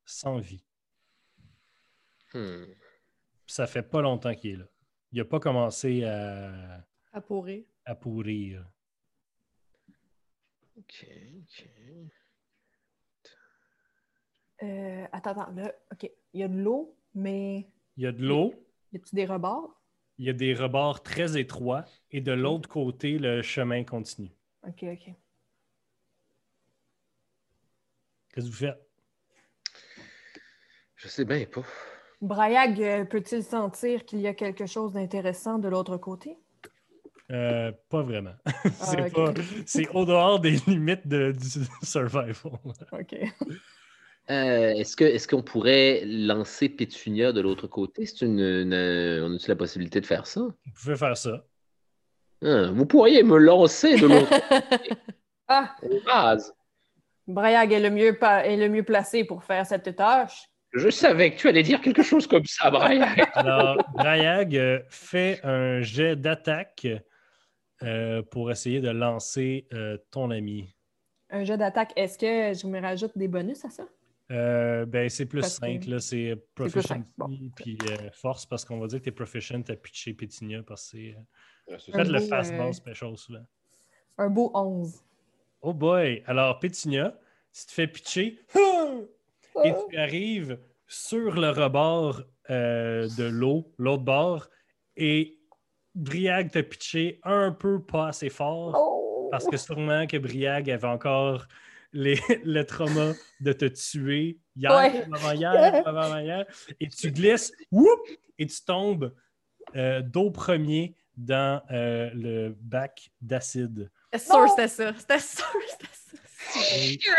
[0.06, 0.64] sans vie.
[2.34, 2.66] Hmm.
[3.48, 4.66] Ça fait pas longtemps qu'il est là.
[5.12, 7.66] Il n'a pas commencé à, À pourrir.
[7.86, 8.66] à pourrir.
[10.78, 11.06] Ok,
[11.42, 11.68] ok.
[14.64, 16.10] Euh, attends, attends, là, OK.
[16.34, 17.68] Il y a de l'eau, mais
[17.98, 18.54] Il y a de l'eau,
[18.94, 19.78] y a-tu des rebords?
[20.18, 24.32] il y a des rebords très étroits et de l'autre côté, le chemin continue.
[24.68, 25.10] OK, OK.
[28.30, 28.88] Qu'est-ce que vous faites?
[30.96, 31.64] Je sais bien pas.
[32.22, 36.38] Brayag, euh, peut-il sentir qu'il y a quelque chose d'intéressant de l'autre côté?
[37.32, 38.34] Euh, pas vraiment.
[38.74, 39.34] c'est Ah,
[39.66, 41.48] c'est au dehors des limites de- du
[41.86, 42.36] survival.
[42.92, 43.16] OK.
[44.30, 48.06] Euh, est-ce que est-ce qu'on pourrait lancer Pétunia de l'autre côté?
[48.06, 50.42] C'est une, une- on a-tu la possibilité de faire ça?
[50.42, 51.44] Vous pouvez faire ça.
[52.44, 54.32] Hein, vous pourriez me lancer de l'autre
[55.48, 56.54] Ah, base.
[57.28, 60.50] Brayag est le, mieux est le mieux placé pour faire cette tâche.
[60.74, 63.06] Je savais que tu allais dire quelque chose comme ça, Brian.
[63.34, 66.88] Alors, Brayag euh, fait un jet d'attaque
[67.84, 70.74] euh, pour essayer de lancer euh, ton ami.
[71.30, 73.84] Un jeu d'attaque, est-ce que je me rajoute des bonus à ça?
[74.32, 76.00] Euh, ben, c'est plus Parce que- 5, là.
[76.00, 77.30] C'est proficiency bon.
[77.56, 80.90] puis euh, force, parce qu'on va dire que tu es proficient à pitcher Pétinia, parce
[80.92, 81.16] que c'est.
[81.74, 83.46] euh, Faites le fastball euh, special souvent.
[84.18, 85.04] Un beau 11.
[85.64, 86.24] Oh boy!
[86.28, 87.14] Alors, Pétinia,
[87.52, 88.40] si tu fais pitcher,
[89.64, 94.50] et tu arrives sur le rebord euh, de l'eau, l'autre bord,
[94.98, 95.38] et
[95.96, 99.28] Briag t'a pitché un peu pas assez fort, Oh!
[99.32, 101.46] parce que sûrement que Briag avait encore
[101.94, 105.06] les, le trauma de te tuer hier, Ouais.
[105.08, 106.46] ou avant-hier, ou avant-hier,
[106.80, 108.00] et tu glisses, whoop,
[108.38, 109.14] et tu tombes
[109.76, 113.90] euh, dos premier dans euh, le bac d'acide.
[114.14, 114.94] C'était sûr, c'était ça.
[114.98, 116.01] C'était sûr, c'était ça.
[116.74, 117.10] Et, tu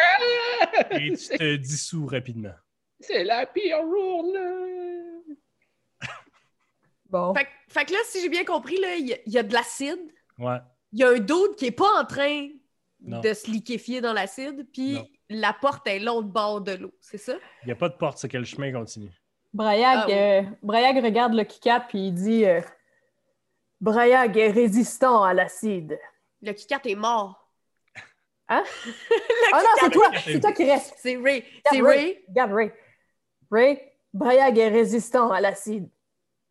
[1.38, 2.54] te dissous rapidement.
[3.00, 5.36] C'est la pire journée.
[7.08, 7.34] Bon.
[7.34, 9.38] Fait, que- fait que là, si j'ai bien compris, là, il y, a- il y
[9.38, 10.00] a de l'acide.
[10.38, 10.58] Ouais.
[10.92, 12.48] Il y a un dude qui est pas en train
[13.00, 13.20] Non.
[13.20, 17.34] de se liquéfier dans l'acide, puis la porte est l'autre bord de l'eau, c'est ça?
[17.62, 19.12] Il n'y a pas de porte, c'est que le chemin continue.
[19.52, 20.14] Brayag, Ah oui.
[20.14, 22.62] euh, Brayag regarde le Kikat puis il dit euh,
[23.82, 25.98] Brayag est résistant à l'acide.
[26.40, 27.41] Le Kikat est mort.
[28.52, 28.64] Hein?
[29.54, 30.10] Ah non, c'est toi!
[30.24, 30.94] C'est toi qui reste.
[30.98, 31.44] C'est Ray.
[31.66, 32.24] C'est Regarde Ray.
[32.28, 32.72] Regarde Ray.
[33.50, 33.80] Ray,
[34.14, 35.88] Brayag est résistant à l'acide.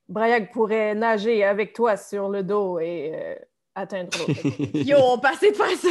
[0.08, 3.36] Brayag pourrait nager avec toi sur le dos et euh,
[3.76, 4.40] atteindre l'autre.
[4.78, 5.90] Yo, on passait de faire ça.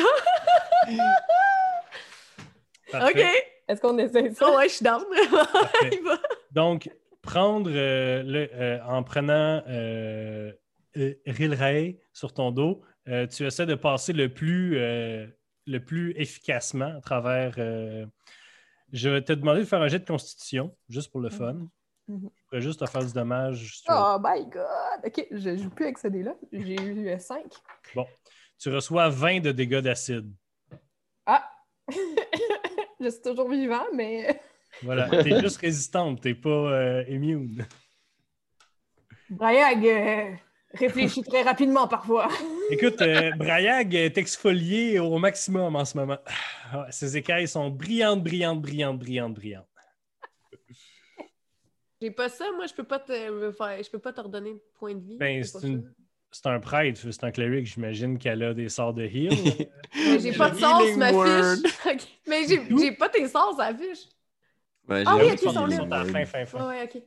[3.09, 3.25] OK.
[3.69, 4.47] Est-ce qu'on essaie ça?
[4.49, 4.85] Oh, ouais, je suis.
[6.51, 6.91] Donc,
[7.23, 10.53] prendre euh, le, euh, en prenant euh,
[10.97, 15.27] euh, Rilray sur ton dos, euh, tu essaies de passer le plus, euh,
[15.67, 17.55] le plus efficacement à travers.
[17.59, 18.07] euh,
[18.93, 21.69] je vais te demander de faire un jet de constitution, juste pour le fun.
[22.09, 22.29] Mhm.
[22.35, 23.83] Je pourrais juste te faire du dommage.
[23.89, 25.05] Oh my god!
[25.05, 26.35] Ok, je joue plus avec ce dé-là.
[26.53, 27.45] J'ai eu 5.
[28.59, 30.31] Tu reçois 20 de dégâts d'acide.
[31.25, 31.49] Ah!
[33.01, 34.41] je suis toujours vivant, mais
[34.83, 35.09] Voilà.
[35.09, 37.67] Tu es juste résistante, tu n'es pas euh, immune.
[39.29, 40.35] Brayag euh,
[40.75, 42.29] réfléchit très rapidement parfois.
[42.71, 46.19] Écoute, euh, Brayag est exfolié au maximum en ce moment.
[46.73, 49.67] Ah, ses écailles sont brillantes, brillantes, brillantes, brillantes, brillantes.
[52.01, 54.55] J'ai pas ça, moi, je peux pas te me faire- je peux pas te redonner
[54.55, 55.19] de point de vie.
[55.19, 55.93] Ben, c'est une-
[56.45, 59.31] un prêtre, c'est un cleric, j'imagine qu'elle a des sorts de heal.
[59.95, 62.07] Mais j'ai pas de sens, Healing ma fiche.
[62.27, 64.07] Mais j'ai pas tes sens à la fiche.
[64.89, 65.77] Ouais, Ah oui, ok, ils sont là.
[65.77, 66.69] sont à la fin, fin, fin.
[66.69, 67.03] Ouais, ouais, ok.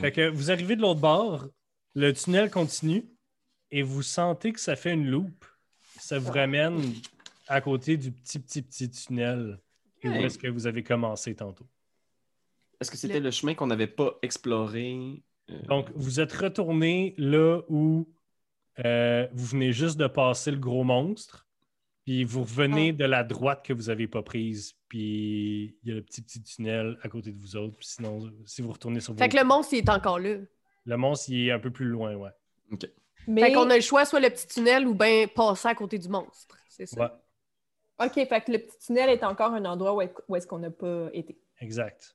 [0.00, 1.46] Fait que vous arrivez de l'autre bord,
[1.94, 3.04] le tunnel continue
[3.70, 5.44] et vous sentez que ça fait une loupe.
[5.98, 6.80] Ça vous ramène
[7.48, 9.58] à côté du petit, petit, petit tunnel
[10.04, 10.24] où Hey.
[10.24, 11.66] est-ce que vous avez commencé tantôt.
[12.80, 15.22] Est-ce que c'était le chemin qu'on n'avait pas exploré?
[15.50, 18.06] Euh, Donc, vous êtes retourné là où
[18.84, 21.46] euh, vous venez juste de passer le gros monstre,
[22.04, 25.94] puis vous revenez de la droite que vous n'avez pas prise, puis il y a
[25.94, 27.76] le petit petit tunnel à côté de vous autres.
[27.76, 29.18] Puis sinon, si vous retournez sur vos...
[29.18, 30.36] Fait que le monstre, il est encore là.
[30.84, 32.30] Le monstre, il est un peu plus loin, ouais.
[33.26, 33.40] Mais...
[33.42, 36.08] Fait qu'on a le choix, soit le petit tunnel ou bien passer à côté du
[36.08, 36.56] monstre.
[36.68, 37.00] C'est ça.
[38.00, 40.46] Ouais, OK, fait que le petit tunnel est encore un endroit où est- où est-ce
[40.46, 41.38] qu'on n'a pas été.
[41.60, 42.14] exact.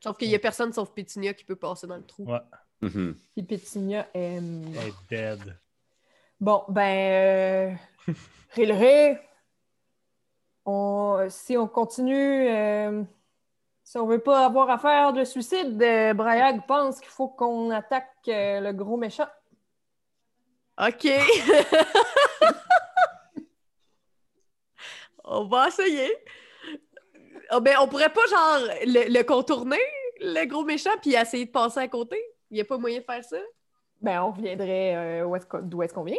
[0.00, 2.24] Sauf qu'il y a personne sauf Pétunia qui peut passer dans le trou.
[2.30, 2.40] Ouais,
[2.82, 3.16] Mhm.
[3.34, 4.34] Puis Pétunia est...
[4.36, 5.56] elle est dead.
[6.40, 7.74] Bon, ben...
[8.08, 8.12] Euh...
[8.50, 9.18] Rilré,
[10.66, 11.26] on...
[11.30, 12.48] si on continue...
[12.48, 13.02] euh,
[13.82, 18.10] Si on veut pas avoir affaire de suicide, euh, Brayag pense qu'il faut qu'on attaque
[18.28, 19.28] euh, le gros méchant.
[20.78, 21.06] OK.
[25.24, 26.12] on va essayer.
[27.50, 29.78] Ah ben, on pourrait pas, genre, le, le contourner,
[30.20, 32.20] le gros méchant, puis essayer de passer à côté?
[32.50, 33.38] Il n'y a pas moyen de faire ça?
[34.00, 36.18] Ben, on reviendrait euh, où est-ce qu'on- d'où est-ce qu'on vient?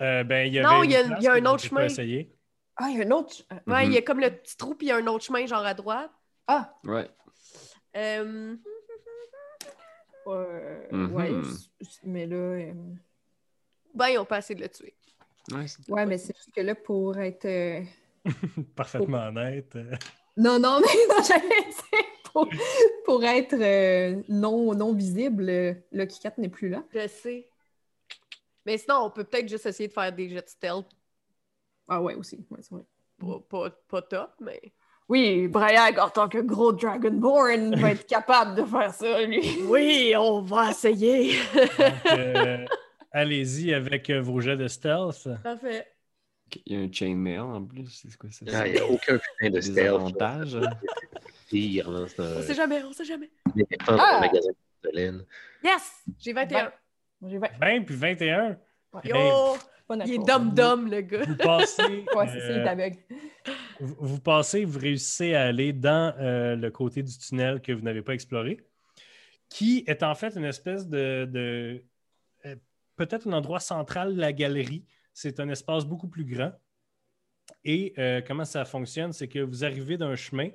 [0.00, 1.84] Euh, ben, il y Non, il y a- y un autre chemin.
[1.84, 2.32] essayé.
[2.76, 3.36] Ah, il y a un autre...
[3.52, 5.24] euh, Ouais, il y a comme le petit trou, puis il y a un autre
[5.24, 6.10] chemin, genre à droite.
[6.46, 6.74] Ah!
[6.84, 7.08] Ouais.
[7.96, 8.56] Euh,
[10.28, 11.12] Euh, Mhm.
[11.14, 11.30] Ouais,
[12.02, 12.72] mais là...
[13.96, 14.94] ben, on peut essayer de le tuer.
[15.88, 17.44] Ouais, mais c'est juste que là, pour être...
[17.44, 17.80] euh,
[18.76, 19.74] Parfaitement honnête.
[19.76, 19.92] euh,
[20.36, 22.48] Non, non, mais non, j'allais dire, pour,
[23.04, 26.82] pour être euh, non, non visible, euh, le Kikat n'est plus là.
[26.92, 27.48] Je sais.
[28.64, 30.86] Mais sinon, on peut peut-être juste essayer de faire des jets stealth.
[31.88, 32.44] Ah ouais, aussi.
[32.50, 32.82] Ouais, c'est vrai.
[33.18, 34.60] Pas, pas, pas top, mais.
[35.08, 39.62] Oui, Brayag, en tant que gros Dragonborn, va être capable de faire ça, lui.
[39.68, 41.36] Oui, on va essayer.
[41.54, 41.70] Donc,
[42.12, 42.66] euh,
[43.16, 45.28] allez-y avec euh, vos jets de stealth.
[45.42, 45.86] Parfait.
[46.64, 47.88] Il y a un chainmail en plus.
[48.08, 48.44] C'est quoi ça?
[48.52, 49.88] Ah, Il n'y a aucun putain de stealth.
[49.94, 50.58] avantages.
[51.48, 52.06] Pire, là.
[52.08, 53.30] C'est On sait jamais, on sait jamais.
[53.86, 54.16] Ah!
[54.16, 55.24] un magasin de porcelaine.
[55.64, 56.04] Yes!
[56.18, 56.72] J'ai 21.
[57.26, 57.48] J'ai 20.
[57.60, 58.58] 20 puis 21.
[59.04, 59.56] Yo!
[59.86, 61.22] Pas Il est dum-dum, le gars.
[61.24, 61.82] Vous passez,
[62.16, 62.98] Ouais, c'est ça, il est
[63.48, 67.70] euh, vous, vous passez, vous réussissez à aller dans euh, le côté du tunnel que
[67.72, 68.66] vous n'avez pas exploré,
[69.48, 71.84] qui est en fait une espèce de, de-
[72.96, 74.84] peut-être un endroit central la galerie.
[75.12, 76.52] C'est un espace beaucoup plus grand.
[77.64, 80.50] Et euh, comment ça fonctionne, c'est que vous arrivez d'un chemin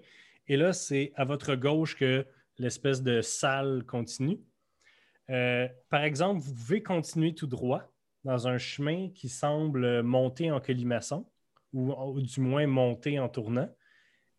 [0.47, 2.25] et là, c'est à votre gauche que
[2.57, 4.41] l'espèce de salle continue.
[5.29, 7.83] Euh, par exemple, vous pouvez continuer tout droit
[8.23, 11.25] dans un chemin qui semble monter en colimaçon
[11.73, 13.73] ou, du moins monter en tournant,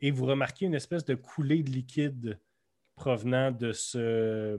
[0.02, 2.38] et vous remarquez une espèce de coulée de liquide
[2.94, 4.58] provenant de ce,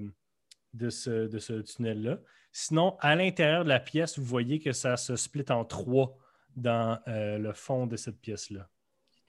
[0.73, 2.17] de de ce tunnel-là.
[2.55, 6.15] Sinon, à l'intérieur de la pièce, vous voyez que ça se split en trois
[6.55, 8.69] dans euh, le fond de cette pièce-là.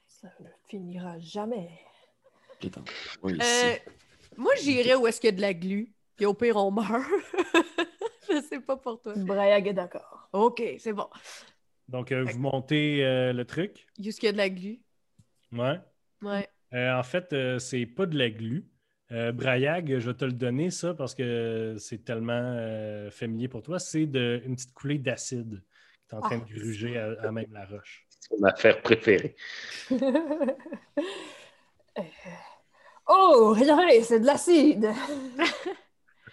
[0.07, 1.71] Ça ne finira jamais.
[3.25, 3.75] Euh,
[4.37, 5.95] moi, j'irais où est-ce qu'il y a de la glu.
[6.17, 6.89] Puis au pire, on meurt.
[8.31, 9.15] Je sais pas pour toi.
[9.17, 10.29] Brayag est d'accord.
[10.33, 11.09] OK, c'est bon.
[11.89, 13.87] Donc, euh, vous montez euh, le truc.
[13.99, 14.81] Où est-ce qu'il y a de la glu?
[15.53, 15.81] Ouais.
[16.23, 16.49] Ouais.
[16.73, 18.67] Euh, en fait, euh, c'est pas de la glu.
[19.15, 23.63] Euh, Brayag, je vais te le donner, ça, parce que c'est tellement euh, familier pour
[23.63, 23.79] toi.
[23.79, 25.63] C'est une petite coulée d'acide
[26.09, 26.49] qui est en train Ah.
[26.49, 28.07] de gruger à, à même la roche.
[28.19, 29.37] C'est mon affaire préférée.
[29.93, 29.97] Euh,
[33.09, 34.89] oh, regardez, c'est de l'acide.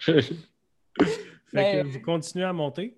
[0.00, 0.24] Fait
[1.52, 2.96] Ben- que vous continuez à monter?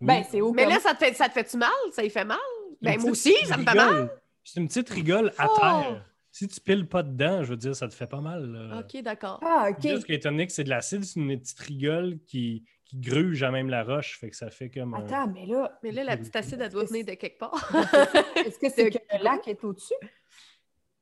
[0.00, 0.26] Ben, Oui.
[0.30, 1.70] c'est où Mais là, ça te fait, ça te fait-tu mal?
[1.92, 2.38] Ça y fait mal?
[2.80, 4.10] Ben, moi aussi, ça me fait mal.
[4.44, 5.56] C'est une petite rigole à Oh!
[5.58, 6.04] terre.
[6.30, 8.44] Si tu piles pas dedans, je veux dire, ça te fait pas mal.
[8.52, 8.80] là.
[8.80, 9.40] OK, d'accord.
[9.42, 9.80] Ah, ok.
[9.82, 13.50] Juste étant donné que c'est de l'acide, c'est une petite rigole qui, qui gruge à
[13.50, 14.18] même la roche.
[14.18, 14.94] Fait que ça fait comme.
[14.94, 17.54] un- Attends, mais là, Mais là, la petite acide, elle doit venir de quelque part.
[18.36, 19.94] est-ce que c'est que le lac est au-dessus?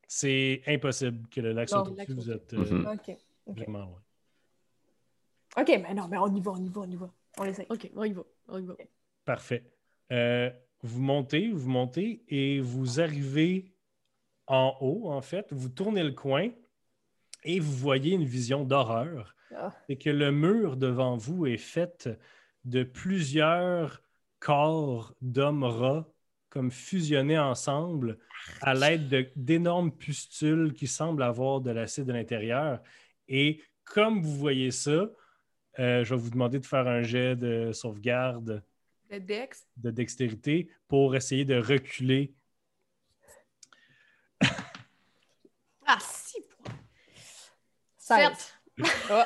[0.08, 2.12] C'est impossible que le lac soit au-dessus.
[2.14, 2.86] Vous êtes euh, Mhm.
[2.86, 3.16] Ok.
[3.46, 4.02] Ok, vraiment loin.
[5.58, 7.12] Ok, mais non, mais on y va, on y va, on y va.
[7.38, 7.66] On essaie.
[7.70, 8.22] OK, on y va.
[8.48, 8.74] On y va.
[9.24, 9.64] Parfait.
[10.12, 10.50] Euh,
[10.82, 13.72] vous montez, vous montez et vous arrivez
[14.46, 15.46] en haut, en fait.
[15.52, 16.50] Vous tournez le coin
[17.44, 19.34] et vous voyez une vision d'horreur.
[19.54, 19.72] Ah.
[19.88, 22.08] C'est que le mur devant vous est fait
[22.64, 24.02] de plusieurs
[24.40, 26.06] corps d'hommes rats
[26.50, 28.18] comme fusionnés ensemble
[28.62, 32.80] à l'aide de- d'énormes pustules qui semblent avoir de l'acide à l'intérieur.
[33.28, 35.10] Et comme vous voyez ça,
[35.78, 38.62] euh, je vais vous demander de faire un jet de sauvegarde
[39.10, 39.66] Le Dex.
[39.76, 42.32] de dextérité pour essayer de reculer.
[48.06, 48.54] 16.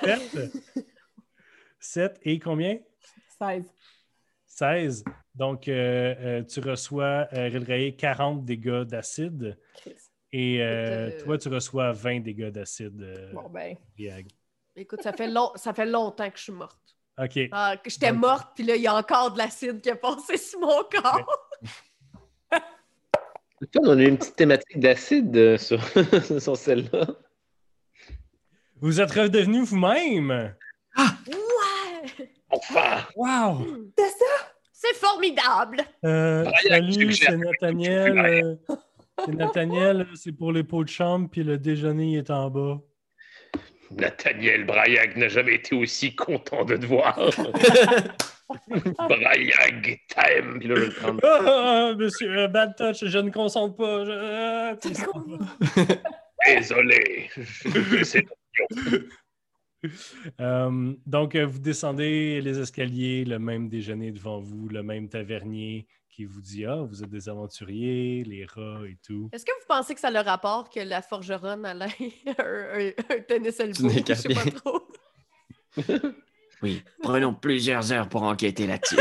[0.02, 0.52] 7.
[1.78, 2.78] 7 et combien?
[3.38, 3.74] 16.
[4.46, 5.04] 16.
[5.34, 9.58] Donc, euh, euh, tu reçois, euh, 40 dégâts d'acide.
[10.32, 13.30] Et euh, toi, tu reçois 20 dégâts d'acide.
[13.34, 13.76] bon, ben.
[14.74, 15.50] Écoute, ça fait, long...
[15.56, 16.96] ça fait longtemps que je suis morte.
[17.18, 17.38] OK.
[17.52, 20.58] Ah, j'étais morte, puis là, il y a encore de l'acide qui est passé sur
[20.58, 21.28] mon corps.
[23.82, 25.82] On a une petite thématique d'acide sur,
[26.40, 27.06] sur celle-là.
[28.80, 30.54] Vous êtes redevenu vous-même.
[30.96, 32.28] Ouais!
[32.50, 33.06] Enfin!
[33.16, 33.66] Wow!
[34.72, 35.78] C'est formidable!
[36.04, 38.18] Euh, salut, c'est Nathaniel.
[38.18, 38.74] euh,
[39.24, 42.78] c'est Nathaniel, c'est pour les pots de chambre, puis le déjeuner est en bas.
[43.90, 47.18] Nathaniel Brayag n'a jamais été aussi content de te voir.
[49.08, 50.58] Brayag t'aime.
[50.58, 51.20] Puis là, je vais le prendre.
[51.24, 54.04] Ah, monsieur, euh, bad touch, je ne consente pas.
[54.04, 54.76] je- ah.
[56.46, 57.28] Désolé.
[58.04, 58.26] C'est
[60.42, 65.86] Euh, donc, euh, vous descendez les escaliers, le même déjeuner devant vous, le même tavernier
[66.10, 69.30] qui vous dit Ah, vous êtes des aventuriers, les rats et tout.
[69.32, 72.90] Est-ce que vous pensez que ça a le rapport que la forgeronne a un, un,
[73.08, 73.88] un tennis elbow?
[73.88, 74.82] Je sais pas trop.
[76.62, 78.96] Oui, prenons plusieurs heures pour enquêter là-dessus.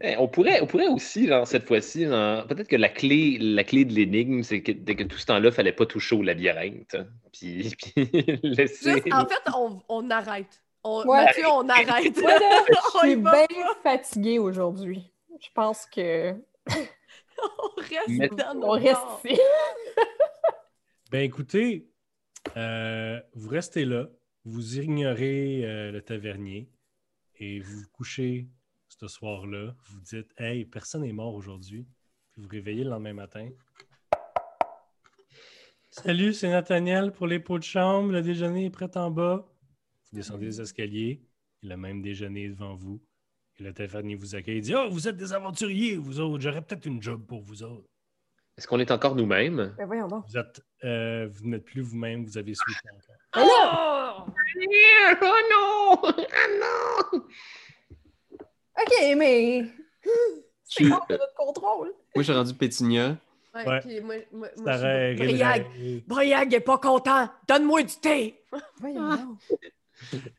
[0.00, 3.84] Eh, on, pourrait, on pourrait aussi, genre, cette fois-ci, peut-être que la clé, la clé
[3.84, 6.94] de l'énigme, c'est que, tout ce temps-là, il fallait pas toucher au labyrinthe.
[6.94, 7.06] hein.
[7.32, 8.10] Puis, puis
[8.44, 8.92] laisser.
[8.92, 10.62] Juste, en fait, on, on arrête.
[10.84, 11.24] On, Ouais.
[11.24, 12.14] Mathieu, on arrête.
[12.16, 13.46] Je suis bien
[13.82, 15.12] fatiguée aujourd'hui.
[15.40, 16.32] Je pense que
[17.40, 19.40] On reste Mais- dans nos on reste ici.
[21.10, 21.88] Ben écoutez,
[22.56, 24.06] euh, vous restez là,
[24.44, 26.68] vous ignorez euh, le tavernier
[27.38, 28.48] et vous vous couchez
[28.98, 29.74] ce soir-là.
[29.84, 31.86] Vous dites Hey, personne n'est mort aujourd'hui.
[32.32, 33.48] Puis vous réveillez le lendemain matin.
[35.90, 38.12] Salut, c'est Nathaniel pour les pots de chambre.
[38.12, 39.46] Le déjeuner est prêt en bas.
[40.10, 41.22] Vous descendez les escaliers.
[41.62, 43.00] Il a même déjeuner devant vous.
[43.58, 46.42] Et le téléphone vous accueille et dit Oh, vous êtes des aventuriers, vous autres.
[46.42, 47.88] J'aurais peut-être une job pour vous autres.
[48.56, 49.74] Est-ce qu'on est encore nous-mêmes?
[49.78, 50.24] Ben voyons donc.
[50.28, 53.14] Vous êtes, euh, vous n'êtes plus vous-même, vous avez switché encore.
[53.36, 54.32] Oh!
[55.22, 56.12] Oh non!
[56.32, 56.48] Ah
[57.12, 57.24] non!
[58.80, 59.64] OK, mais
[60.64, 61.88] c'est Tu- hors de notre contrôle.
[62.14, 63.16] Moi, je suis rendu Pétunia.
[63.54, 63.80] Ouais, Ouais.
[63.80, 65.66] puis moi, moi, moi, je suis Briag.
[66.06, 67.28] Briag est pas content.
[67.48, 68.40] Donne-moi du thé.
[68.82, 69.38] Donc.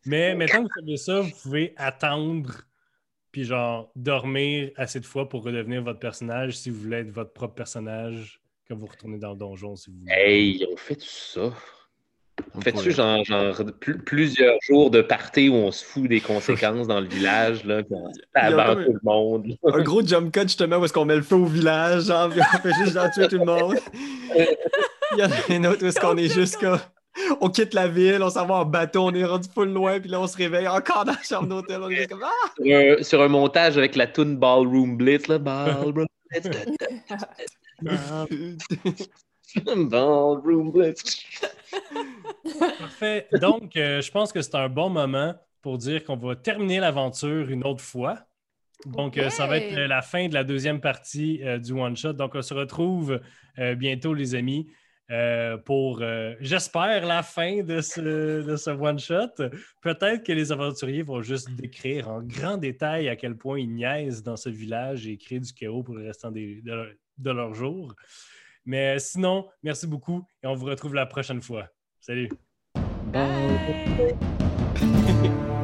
[0.05, 2.61] Mais maintenant que vous savez ça, vous pouvez attendre
[3.31, 7.33] puis genre dormir assez de fois pour redevenir votre personnage si vous voulez être votre
[7.33, 10.11] propre personnage quand vous retournez dans le donjon si vous voulez.
[10.13, 11.51] Hey, on fait ça.
[12.55, 16.87] On fait-tu genre, genre pl- plusieurs jours de party où on se fout des conséquences
[16.87, 18.33] dans le village, là, comme- tout
[18.93, 19.47] le monde.
[19.63, 22.57] Un gros jump cut, justement, où est-ce qu'on met le feu au village, genre, on
[22.59, 23.77] fait juste genre tuer tout le monde.
[25.13, 26.77] Il y en a un autre où est-ce qu'on est juste comme...
[27.41, 30.09] On quitte la ville, on s'en va en bateau, on est rendu full loin, puis
[30.09, 31.79] là, on se réveille encore dans la chambre d'hôtel.
[31.81, 32.23] On est comme...
[32.23, 32.49] Ah!
[32.63, 36.47] Sur un, sur un montage avec la tune Ballroom Blitz, là, Ballroom Blitz,
[39.65, 41.23] Ballroom Blitz.
[42.79, 43.27] Parfait.
[43.41, 47.49] Donc, euh, je pense que c'est un bon moment pour dire qu'on va terminer l'aventure
[47.49, 48.19] une autre fois.
[48.85, 52.13] Donc, euh, ça va être euh, la fin de la deuxième partie euh, du one-shot.
[52.13, 53.19] Donc, on se retrouve
[53.59, 54.71] euh, bientôt, les amis,
[55.11, 57.99] euh, pour, euh, j'espère, la fin de ce,
[58.41, 59.49] de ce one-shot.
[59.81, 64.23] Peut-être que les aventuriers vont juste décrire en grand détail à quel point ils niaisent
[64.23, 66.87] dans ce village et créer du chaos pour le restant des- de, leur,
[67.17, 67.93] de leur jour.
[68.65, 71.67] Mais sinon, merci beaucoup et on vous retrouve la prochaine fois.
[71.99, 72.29] Salut!
[73.11, 74.15] Bye.